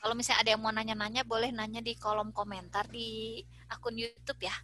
kalau 0.00 0.16
misalnya 0.16 0.40
ada 0.40 0.50
yang 0.56 0.62
mau 0.64 0.72
nanya-nanya, 0.72 1.22
boleh 1.28 1.52
nanya 1.52 1.84
di 1.84 1.92
kolom 2.00 2.32
komentar 2.32 2.88
di 2.88 3.40
akun 3.68 4.00
YouTube 4.00 4.40
ya. 4.48 4.54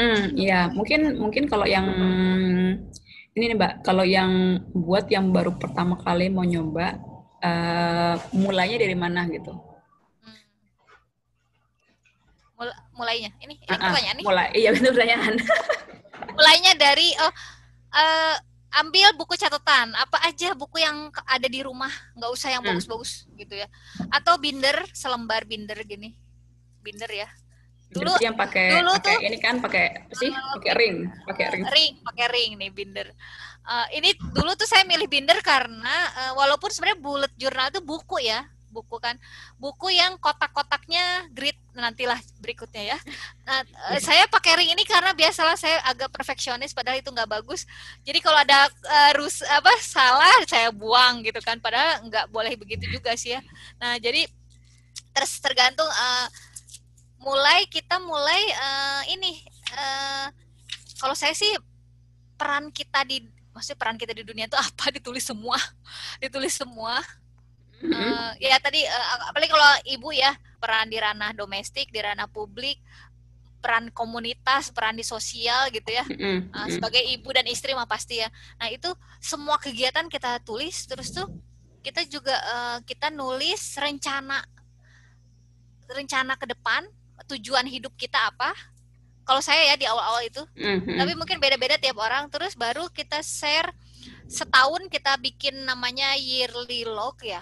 Hmm, 0.00 0.32
iya. 0.40 0.72
Mungkin 0.72 1.20
mungkin 1.20 1.44
kalau 1.44 1.68
yang 1.68 1.84
ini 3.36 3.44
nih 3.52 3.56
Mbak, 3.60 3.72
kalau 3.84 4.08
yang 4.08 4.64
buat 4.72 5.04
yang 5.12 5.28
baru 5.36 5.52
pertama 5.60 6.00
kali 6.00 6.32
mau 6.32 6.48
nyoba, 6.48 6.96
uh, 7.44 8.16
mulainya 8.32 8.80
dari 8.80 8.96
mana 8.96 9.28
gitu? 9.28 9.52
Hmm. 10.24 10.40
Mul 12.56 12.72
mulainya, 12.96 13.30
ini, 13.44 13.60
ini 13.60 13.68
uh 13.68 13.76
-uh, 13.76 13.84
pertanyaan 13.92 14.16
nih. 14.16 14.24
Mulai, 14.24 14.48
iya 14.56 14.68
itu 14.74 14.88
pertanyaan. 14.88 15.34
mulainya 16.38 16.72
dari 16.78 17.12
oh 17.20 17.32
uh, 17.94 18.34
ambil 18.70 19.16
buku 19.16 19.34
catatan 19.34 19.92
apa 19.92 20.20
aja 20.22 20.52
buku 20.52 20.78
yang 20.78 21.08
ada 21.24 21.48
di 21.48 21.60
rumah 21.60 21.90
nggak 22.12 22.30
usah 22.30 22.52
yang 22.52 22.60
Hmm. 22.60 22.72
bagus-bagus 22.72 23.24
gitu 23.34 23.54
ya 23.54 23.66
atau 24.08 24.36
binder 24.36 24.84
selembar 24.92 25.44
binder 25.44 25.80
gini 25.82 26.12
binder 26.78 27.08
ya 27.08 27.28
dulu 27.88 28.12
Berarti 28.12 28.24
yang 28.24 28.36
pakai 28.36 28.66
dulu 28.70 28.92
pakai 29.00 29.14
tuh- 29.16 29.24
ini 29.24 29.38
kan 29.38 29.56
pakai 29.58 29.84
sih? 30.12 30.28
Uh, 30.28 30.60
Pakai 30.60 30.72
ring, 30.76 30.96
pakai 31.24 31.46
ring. 31.48 31.64
ring 31.66 31.92
pakai 32.02 32.26
ring 32.28 32.50
nih 32.56 32.70
binder 32.70 33.08
Eh, 33.64 34.00
ini 34.00 34.16
dulu 34.32 34.56
tuh 34.56 34.64
saya 34.64 34.80
milih 34.82 35.04
binder 35.04 35.36
karena 35.40 35.92
eh, 36.18 36.32
walaupun 36.32 36.72
sebenarnya 36.72 37.00
bullet 37.00 37.32
journal 37.36 37.68
itu 37.68 37.80
buku 37.80 38.16
ya 38.22 38.40
buku 38.70 38.96
kan. 39.00 39.16
Buku 39.56 39.92
yang 39.92 40.16
kotak-kotaknya 40.20 41.28
grid 41.32 41.56
nantilah 41.74 42.18
berikutnya 42.42 42.94
ya. 42.94 42.98
Nah, 43.46 43.60
eh, 43.92 44.00
saya 44.02 44.24
pakai 44.28 44.58
ring 44.58 44.70
ini 44.74 44.84
karena 44.84 45.14
biasalah 45.14 45.56
saya 45.56 45.80
agak 45.86 46.12
perfeksionis 46.12 46.74
padahal 46.76 47.00
itu 47.00 47.10
nggak 47.10 47.28
bagus. 47.28 47.64
Jadi 48.04 48.18
kalau 48.20 48.38
ada 48.40 48.68
eh, 48.68 49.12
rus 49.16 49.40
apa 49.44 49.72
salah 49.80 50.44
saya 50.44 50.68
buang 50.70 51.24
gitu 51.24 51.40
kan. 51.40 51.58
Padahal 51.58 52.04
nggak 52.06 52.26
boleh 52.30 52.54
begitu 52.54 52.86
juga 52.88 53.14
sih 53.18 53.36
ya. 53.36 53.40
Nah 53.80 53.96
jadi 53.98 54.28
terus 55.12 55.40
tergantung 55.42 55.88
eh, 55.88 56.26
mulai 57.18 57.66
kita 57.66 57.98
mulai 57.98 58.42
eh, 58.46 59.02
ini 59.18 59.32
eh, 59.74 60.26
kalau 60.98 61.14
saya 61.14 61.34
sih 61.34 61.50
peran 62.38 62.70
kita 62.70 63.02
di 63.02 63.22
maksudnya 63.54 63.78
peran 63.78 63.98
kita 63.98 64.14
di 64.14 64.22
dunia 64.22 64.46
itu 64.46 64.54
apa? 64.54 64.90
Ditulis 64.96 65.26
semua. 65.26 65.58
Ditulis 66.22 66.54
semua 66.54 67.02
Eh, 67.78 68.30
ya 68.50 68.58
tadi 68.58 68.82
eh, 68.82 69.06
apalagi 69.30 69.50
kalau 69.54 69.70
ibu 69.86 70.10
ya 70.10 70.34
peran 70.58 70.90
di 70.90 70.98
ranah 70.98 71.30
domestik 71.30 71.94
di 71.94 72.02
ranah 72.02 72.26
publik 72.26 72.82
peran 73.58 73.90
komunitas 73.90 74.70
peran 74.70 74.94
di 74.98 75.02
sosial 75.06 75.70
gitu 75.74 75.90
ya. 75.90 76.06
Uh, 76.54 76.66
sebagai 76.70 77.02
ibu 77.02 77.26
dan 77.34 77.46
istri 77.46 77.74
mah 77.74 77.90
pasti 77.90 78.22
ya. 78.22 78.30
Nah 78.58 78.70
itu 78.70 78.86
semua 79.18 79.58
kegiatan 79.58 80.06
kita 80.06 80.38
tulis 80.46 80.86
terus 80.86 81.10
tuh 81.10 81.26
kita 81.82 82.06
juga 82.06 82.34
uh, 82.34 82.78
kita 82.86 83.10
nulis 83.10 83.74
rencana 83.78 84.42
rencana 85.90 86.38
ke 86.38 86.46
depan 86.50 86.86
tujuan 87.28 87.66
hidup 87.66 87.94
kita 87.98 88.18
apa. 88.30 88.54
Kalau 89.26 89.44
saya 89.44 89.60
ya 89.68 89.76
di 89.76 89.84
awal-awal 89.84 90.24
itu, 90.24 90.40
Mhm. 90.56 90.96
tapi 90.96 91.12
mungkin 91.12 91.36
beda-beda 91.36 91.76
tiap 91.76 92.00
orang. 92.00 92.32
Terus 92.32 92.56
baru 92.56 92.88
kita 92.88 93.20
share 93.20 93.68
setahun 94.28 94.92
kita 94.92 95.16
bikin 95.18 95.64
namanya 95.64 96.12
yearly 96.20 96.84
log 96.84 97.16
ya. 97.24 97.40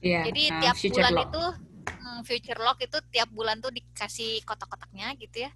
Iya, 0.00 0.24
Jadi 0.30 0.42
nah, 0.48 0.60
tiap 0.62 0.76
bulan 0.78 1.12
log. 1.12 1.26
itu 1.28 1.44
hmm, 1.90 2.20
future 2.24 2.60
log 2.62 2.78
itu 2.80 2.98
tiap 3.12 3.28
bulan 3.34 3.58
tuh 3.58 3.74
dikasih 3.74 4.40
kotak-kotaknya 4.46 5.12
gitu 5.18 5.44
ya. 5.44 5.50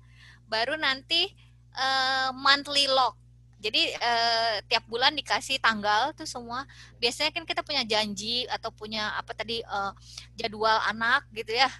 Baru 0.50 0.74
nanti 0.76 1.30
eh, 1.72 2.28
monthly 2.34 2.90
log. 2.90 3.16
Jadi 3.64 3.96
eh, 3.96 4.54
tiap 4.68 4.84
bulan 4.90 5.16
dikasih 5.16 5.62
tanggal 5.62 6.12
tuh 6.12 6.28
semua. 6.28 6.68
Biasanya 7.00 7.32
kan 7.32 7.48
kita 7.48 7.64
punya 7.64 7.80
janji 7.86 8.44
atau 8.50 8.68
punya 8.68 9.14
apa 9.16 9.32
tadi 9.32 9.64
eh, 9.64 9.92
jadwal 10.36 10.82
anak 10.84 11.24
gitu 11.32 11.54
ya. 11.54 11.70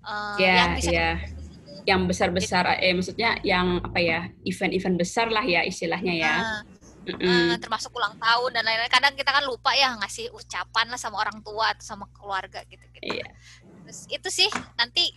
Eh, 0.00 0.36
Iya, 0.40 0.54
yang 0.54 0.70
bisa 0.78 0.90
iya. 0.94 1.10
Yang 1.84 2.00
besar-besar, 2.08 2.64
eh 2.80 2.96
maksudnya 2.96 3.36
yang 3.44 3.76
apa 3.84 4.00
ya, 4.00 4.32
event-event 4.40 4.96
besar 4.96 5.28
lah 5.28 5.44
ya 5.44 5.60
istilahnya 5.68 6.16
ya. 6.16 6.34
Eh, 7.04 7.56
termasuk 7.60 7.92
ulang 7.92 8.16
tahun 8.16 8.50
dan 8.56 8.64
lain-lain. 8.64 8.88
Kadang 8.88 9.12
kita 9.12 9.28
kan 9.28 9.44
lupa 9.44 9.76
ya 9.76 9.92
ngasih 10.00 10.32
ucapan 10.32 10.88
lah 10.88 10.96
sama 11.00 11.20
orang 11.20 11.44
tua 11.44 11.76
atau 11.76 11.84
sama 11.84 12.08
keluarga 12.16 12.64
gitu-gitu. 12.64 13.20
Iya. 13.20 13.28
Terus 13.84 14.00
itu 14.08 14.28
sih 14.32 14.48
nanti 14.80 15.12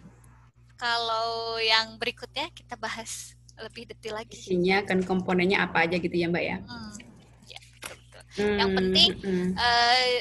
kalau 0.76 1.58
yang 1.63 1.95
berikutnya 1.95 2.52
kita 2.52 2.76
bahas 2.76 3.34
lebih 3.58 3.88
detail 3.89 4.19
lagi. 4.19 4.36
Isinya 4.36 4.84
kan 4.84 5.02
komponennya 5.02 5.63
apa 5.63 5.88
aja 5.88 5.95
gitu 5.97 6.13
ya 6.13 6.28
Mbak 6.30 6.43
ya. 6.43 6.58
Hmm, 6.62 6.93
ya, 7.47 7.60
betul, 7.73 7.95
betul. 7.97 8.23
Yang 8.60 8.71
penting, 8.76 9.10
Eh, 9.58 10.15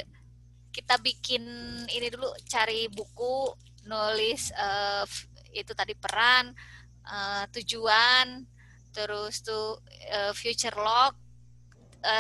kita 0.72 0.94
bikin 1.00 1.42
ini 1.90 2.07
dulu 2.12 2.31
cari 2.46 2.87
buku 2.88 3.52
nulis 3.90 4.52
eh, 4.55 5.05
f- 5.05 5.29
itu 5.50 5.72
tadi 5.74 5.92
peran 5.98 6.52
eh, 7.05 7.44
tujuan 7.52 8.44
terus 8.92 9.44
tuh 9.44 9.81
eh, 10.09 10.33
future 10.33 10.76
log 10.76 11.26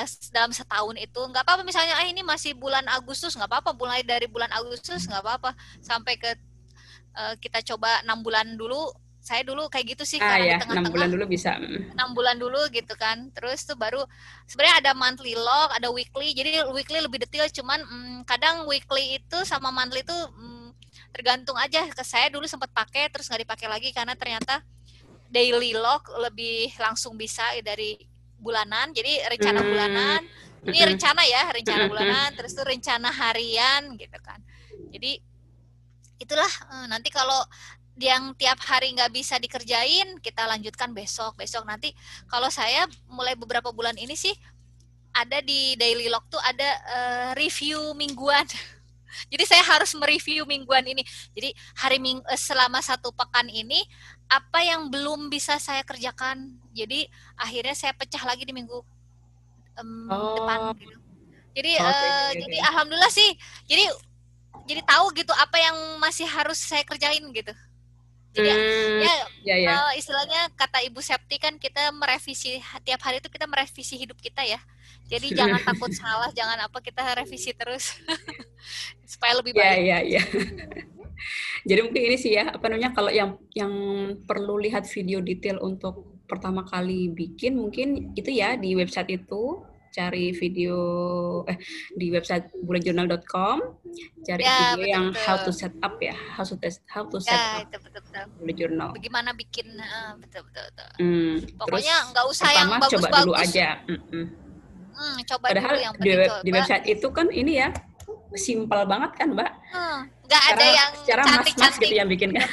s- 0.04 0.30
dalam 0.32 0.50
setahun 0.52 0.96
itu 0.96 1.20
nggak 1.20 1.42
apa-apa 1.44 1.62
misalnya 1.62 1.94
ah 1.98 2.06
ini 2.06 2.22
masih 2.24 2.52
bulan 2.56 2.84
Agustus 2.90 3.34
nggak 3.36 3.48
apa-apa 3.50 3.70
mulai 3.76 4.00
dari 4.02 4.26
bulan 4.26 4.50
Agustus 4.52 5.04
nggak 5.08 5.22
apa-apa 5.22 5.50
sampai 5.82 6.14
ke 6.16 6.30
eh, 7.16 7.34
kita 7.40 7.62
coba 7.74 8.00
enam 8.04 8.20
bulan 8.20 8.56
dulu 8.56 8.92
saya 9.26 9.42
dulu 9.42 9.66
kayak 9.66 9.98
gitu 9.98 10.04
sih 10.06 10.22
ah 10.22 10.38
karena 10.38 10.38
di 10.38 10.46
ya, 10.46 10.54
enam 10.54 10.62
tengah-tengah 10.62 10.92
bulan 10.94 11.08
dulu 11.10 11.24
bisa. 11.26 11.50
Mm. 11.58 11.82
enam 11.98 12.08
bulan 12.14 12.36
dulu 12.38 12.60
gitu 12.70 12.94
kan 12.94 13.26
terus 13.34 13.66
tuh 13.66 13.74
baru 13.74 14.06
sebenarnya 14.46 14.86
ada 14.86 14.92
monthly 14.94 15.34
log 15.34 15.74
ada 15.74 15.90
weekly 15.90 16.30
jadi 16.30 16.62
weekly 16.70 17.02
lebih 17.02 17.26
detail 17.26 17.50
cuman 17.50 17.82
mm, 17.82 18.18
kadang 18.22 18.70
weekly 18.70 19.18
itu 19.18 19.38
sama 19.42 19.74
monthly 19.74 20.06
itu 20.06 20.14
mm, 20.14 20.70
tergantung 21.10 21.58
aja 21.58 21.82
ke 21.90 22.04
saya 22.06 22.30
dulu 22.30 22.46
sempat 22.46 22.70
pakai 22.70 23.10
terus 23.10 23.26
nggak 23.26 23.42
dipakai 23.42 23.66
lagi 23.66 23.90
karena 23.90 24.14
ternyata 24.14 24.62
daily 25.26 25.74
log 25.74 26.06
lebih 26.22 26.70
langsung 26.78 27.18
bisa 27.18 27.42
dari 27.66 27.98
bulanan 28.40 28.92
jadi 28.92 29.26
rencana 29.32 29.60
Hmm, 29.60 29.70
bulanan. 29.70 30.20
Ini 30.66 30.78
mm-mm. 30.82 30.90
rencana 30.94 31.22
ya 31.22 31.42
rencana 31.54 31.82
Mm-mm. 31.86 31.92
bulanan 31.94 32.28
terus 32.34 32.52
tuh 32.54 32.66
rencana 32.66 33.08
harian 33.10 33.94
gitu 33.94 34.18
kan. 34.22 34.40
Jadi 34.90 35.20
itulah 36.18 36.48
eh, 36.48 36.86
nanti 36.90 37.08
kalau 37.12 37.38
yang 37.96 38.36
tiap 38.36 38.60
hari 38.60 38.92
nggak 38.92 39.08
bisa 39.08 39.40
dikerjain 39.40 40.20
kita 40.20 40.44
lanjutkan 40.44 40.92
besok. 40.92 41.38
Besok 41.38 41.64
nanti 41.64 41.94
kalau 42.28 42.52
saya 42.52 42.84
mulai 43.08 43.38
beberapa 43.38 43.72
bulan 43.72 43.96
ini 43.96 44.12
sih 44.18 44.34
ada 45.16 45.40
di 45.40 45.72
daily 45.80 46.12
log 46.12 46.28
tuh 46.28 46.40
ada 46.44 46.68
eh, 46.92 47.30
review 47.40 47.96
mingguan. 47.96 48.44
Jadi 49.32 49.44
saya 49.48 49.64
harus 49.64 49.96
mereview 49.96 50.44
mingguan 50.44 50.84
ini. 50.84 51.00
Jadi 51.32 51.56
hari 51.80 51.96
ming 51.96 52.20
eh, 52.28 52.36
selama 52.36 52.84
satu 52.84 53.14
pekan 53.16 53.48
ini 53.48 53.80
apa 54.28 54.60
yang 54.60 54.90
belum 54.92 55.32
bisa 55.32 55.56
saya 55.56 55.86
kerjakan 55.86 56.65
jadi 56.76 57.08
akhirnya 57.34 57.72
saya 57.72 57.96
pecah 57.96 58.20
lagi 58.22 58.44
di 58.44 58.52
minggu 58.52 58.84
em, 59.74 60.06
Oh. 60.12 60.36
depan 60.36 60.58
gitu 60.76 60.96
jadi 61.56 61.70
Oke, 61.80 61.88
eh, 61.88 61.88
oke, 61.88 62.28
oke. 62.28 62.40
jadi 62.44 62.56
alhamdulillah 62.68 63.12
sih 63.12 63.30
jadi 63.64 63.84
jadi 64.68 64.82
tahu 64.84 65.14
gitu 65.16 65.32
apa 65.32 65.56
yang 65.56 65.76
masih 65.96 66.28
harus 66.28 66.60
saya 66.60 66.84
kerjain 66.84 67.24
gitu 67.32 67.54
jadi 68.36 68.52
Hmm, 68.52 69.00
ya 69.00 69.14
ya 69.48 69.56
ya. 69.56 69.70
eh, 69.72 69.92
istilahnya 69.96 70.52
kata 70.52 70.84
Ibu 70.84 71.00
Septi 71.00 71.40
kan 71.40 71.56
kita 71.56 71.88
merevisi 71.88 72.60
tiap 72.84 73.00
hari 73.00 73.16
itu 73.16 73.32
kita 73.32 73.48
merevisi 73.48 73.96
hidup 73.96 74.20
kita 74.20 74.44
ya. 74.44 74.60
Jadi 75.08 75.32
jangan 75.32 75.56
takut 75.64 75.88
salah, 75.88 76.28
jangan 76.36 76.60
apa 76.68 76.84
kita 76.84 77.00
revisi 77.16 77.56
terus 77.56 77.96
supaya 79.08 79.40
lebih 79.40 79.56
Ya 79.56 79.72
baik. 79.72 79.80
ya 79.80 79.98
ya. 80.04 80.22
Jadi 81.64 81.80
mungkin 81.80 82.02
ini 82.12 82.16
sih 82.20 82.36
ya, 82.36 82.52
apa 82.52 82.68
namanya 82.68 82.92
kalau 82.92 83.08
yang 83.08 83.40
yang 83.56 83.72
perlu 84.28 84.60
lihat 84.60 84.84
video 84.84 85.24
detail 85.24 85.56
untuk 85.64 86.15
pertama 86.26 86.62
kali 86.62 87.08
bikin 87.08 87.54
mungkin 87.54 87.88
itu 88.12 88.28
ya 88.28 88.54
di 88.54 88.74
website 88.74 89.08
itu 89.08 89.62
cari 89.88 90.28
video 90.30 90.76
eh 91.44 91.56
di 91.90 92.10
website 92.10 92.52
bulanjournal.com 92.60 93.80
cari 94.20 94.42
Ya, 94.44 94.74
video 94.74 94.84
yang 94.84 95.04
betul-betul. 95.08 95.24
how 95.24 95.36
to 95.40 95.50
set 95.50 95.72
up 95.78 95.94
ya 95.98 96.12
how 96.30 96.44
to 96.44 96.54
test 96.54 96.84
how 96.84 97.02
to 97.02 97.16
set 97.16 97.32
Ya, 97.32 97.40
up 97.56 97.64
itu 97.64 97.78
betul-betul. 97.80 98.24
bullet 98.36 98.56
journal. 98.56 98.88
Bagaimana 98.92 99.30
bikin 99.32 99.66
eh, 99.72 100.12
betul-betul. 100.18 100.90
Hmm, 100.96 101.34
Pokoknya 101.56 101.96
nggak 102.10 102.24
usah 102.26 102.48
yang 102.50 102.68
pertama 102.68 102.86
coba 102.86 103.08
dulu 103.14 103.32
bagus-bagus. 103.32 103.48
aja. 103.48 103.68
Mm-mm. 103.86 104.24
Hmm, 104.92 105.16
coba 105.24 105.44
Padahal 105.46 105.70
dulu 105.70 105.80
yang 105.82 105.94
di, 105.96 106.10
web- 106.10 106.28
coba. 106.28 106.44
di 106.44 106.50
website 106.52 106.84
itu 106.86 107.06
kan 107.08 107.26
ini 107.30 107.52
ya 107.56 107.68
simpel 108.34 108.80
banget 108.84 109.10
kan 109.14 109.28
mbak. 109.32 109.50
Hmm, 109.70 110.00
nggak 110.22 110.42
ada 110.42 110.52
Secara- 110.52 110.76
yang 110.76 110.90
secara 110.94 111.22
mas-mas 111.22 111.36
cantik-cantik. 111.46 111.80
gitu 111.82 111.94
yang 111.94 112.08
bikin 112.10 112.30
kan. 112.32 112.48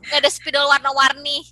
Nggak 0.00 0.18
ada 0.20 0.30
spidol 0.32 0.66
warna-warni. 0.66 1.42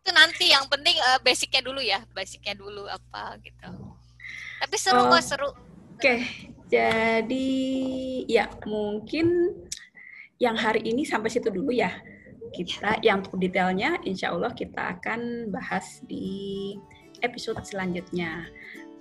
Itu 0.00 0.10
nanti 0.16 0.50
yang 0.50 0.64
penting 0.66 0.96
eh, 0.96 1.20
basicnya 1.20 1.62
dulu 1.64 1.80
ya, 1.80 2.00
basicnya 2.12 2.54
dulu 2.56 2.88
apa 2.88 3.36
gitu. 3.44 3.70
Tapi 4.60 4.76
seru 4.76 5.08
Oh. 5.08 5.10
kok 5.12 5.24
seru. 5.24 5.48
Oke, 6.00 6.24
jadi 6.72 7.48
ya 8.24 8.48
mungkin 8.64 9.52
yang 10.40 10.56
hari 10.56 10.80
ini 10.88 11.04
sampai 11.04 11.28
situ 11.28 11.52
dulu 11.52 11.72
ya. 11.72 11.92
Kita 12.50 12.98
yang 13.04 13.22
untuk 13.22 13.36
detailnya 13.38 14.00
insya 14.02 14.32
Allah 14.32 14.50
kita 14.56 14.98
akan 14.98 15.52
bahas 15.52 16.00
di 16.08 16.74
episode 17.20 17.60
selanjutnya. 17.62 18.48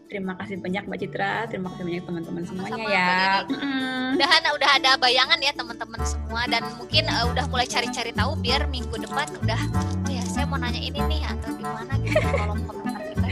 Terima 0.10 0.34
kasih 0.42 0.58
banyak 0.58 0.90
Mbak 0.90 1.00
Citra, 1.06 1.46
terima 1.54 1.70
kasih 1.70 1.86
banyak 1.86 2.04
teman-teman 2.10 2.42
semuanya 2.42 2.82
Sama-sama, 2.82 2.98
ya. 2.98 3.46
Mm-mm. 3.46 4.18
Udahan 4.18 4.44
udah 4.58 4.70
ada 4.82 4.92
bayangan 4.98 5.38
ya 5.38 5.54
teman-teman 5.54 6.02
semua 6.02 6.42
dan 6.50 6.66
mungkin 6.82 7.06
eh, 7.06 7.26
udah 7.30 7.46
mulai 7.46 7.70
cari-cari 7.70 8.10
tahu 8.18 8.34
biar 8.42 8.66
minggu 8.74 8.98
depan 9.06 9.30
udah 9.46 9.62
oh 9.78 10.10
ya 10.10 10.26
saya 10.26 10.50
mau 10.50 10.58
nanya 10.58 10.82
ini 10.82 10.98
nih 11.06 11.22
atau 11.30 11.54
gimana 11.54 11.94
gitu 12.02 12.26
kolom 12.26 12.58
komentar 12.66 13.02
kita. 13.06 13.28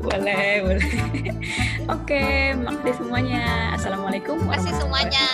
Boleh, 0.00 0.52
boleh. 0.64 0.88
Oke, 2.00 2.56
makasih 2.56 2.94
semuanya. 3.04 3.44
Assalamualaikum 3.76 4.40
Terima 4.40 4.56
kasih 4.56 4.72
semuanya. 4.80 5.26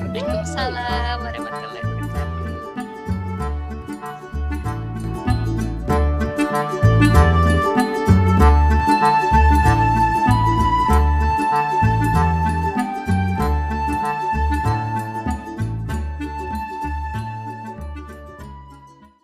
Waalaikumsalam 0.00 1.16
warahmatullahi 1.20 1.89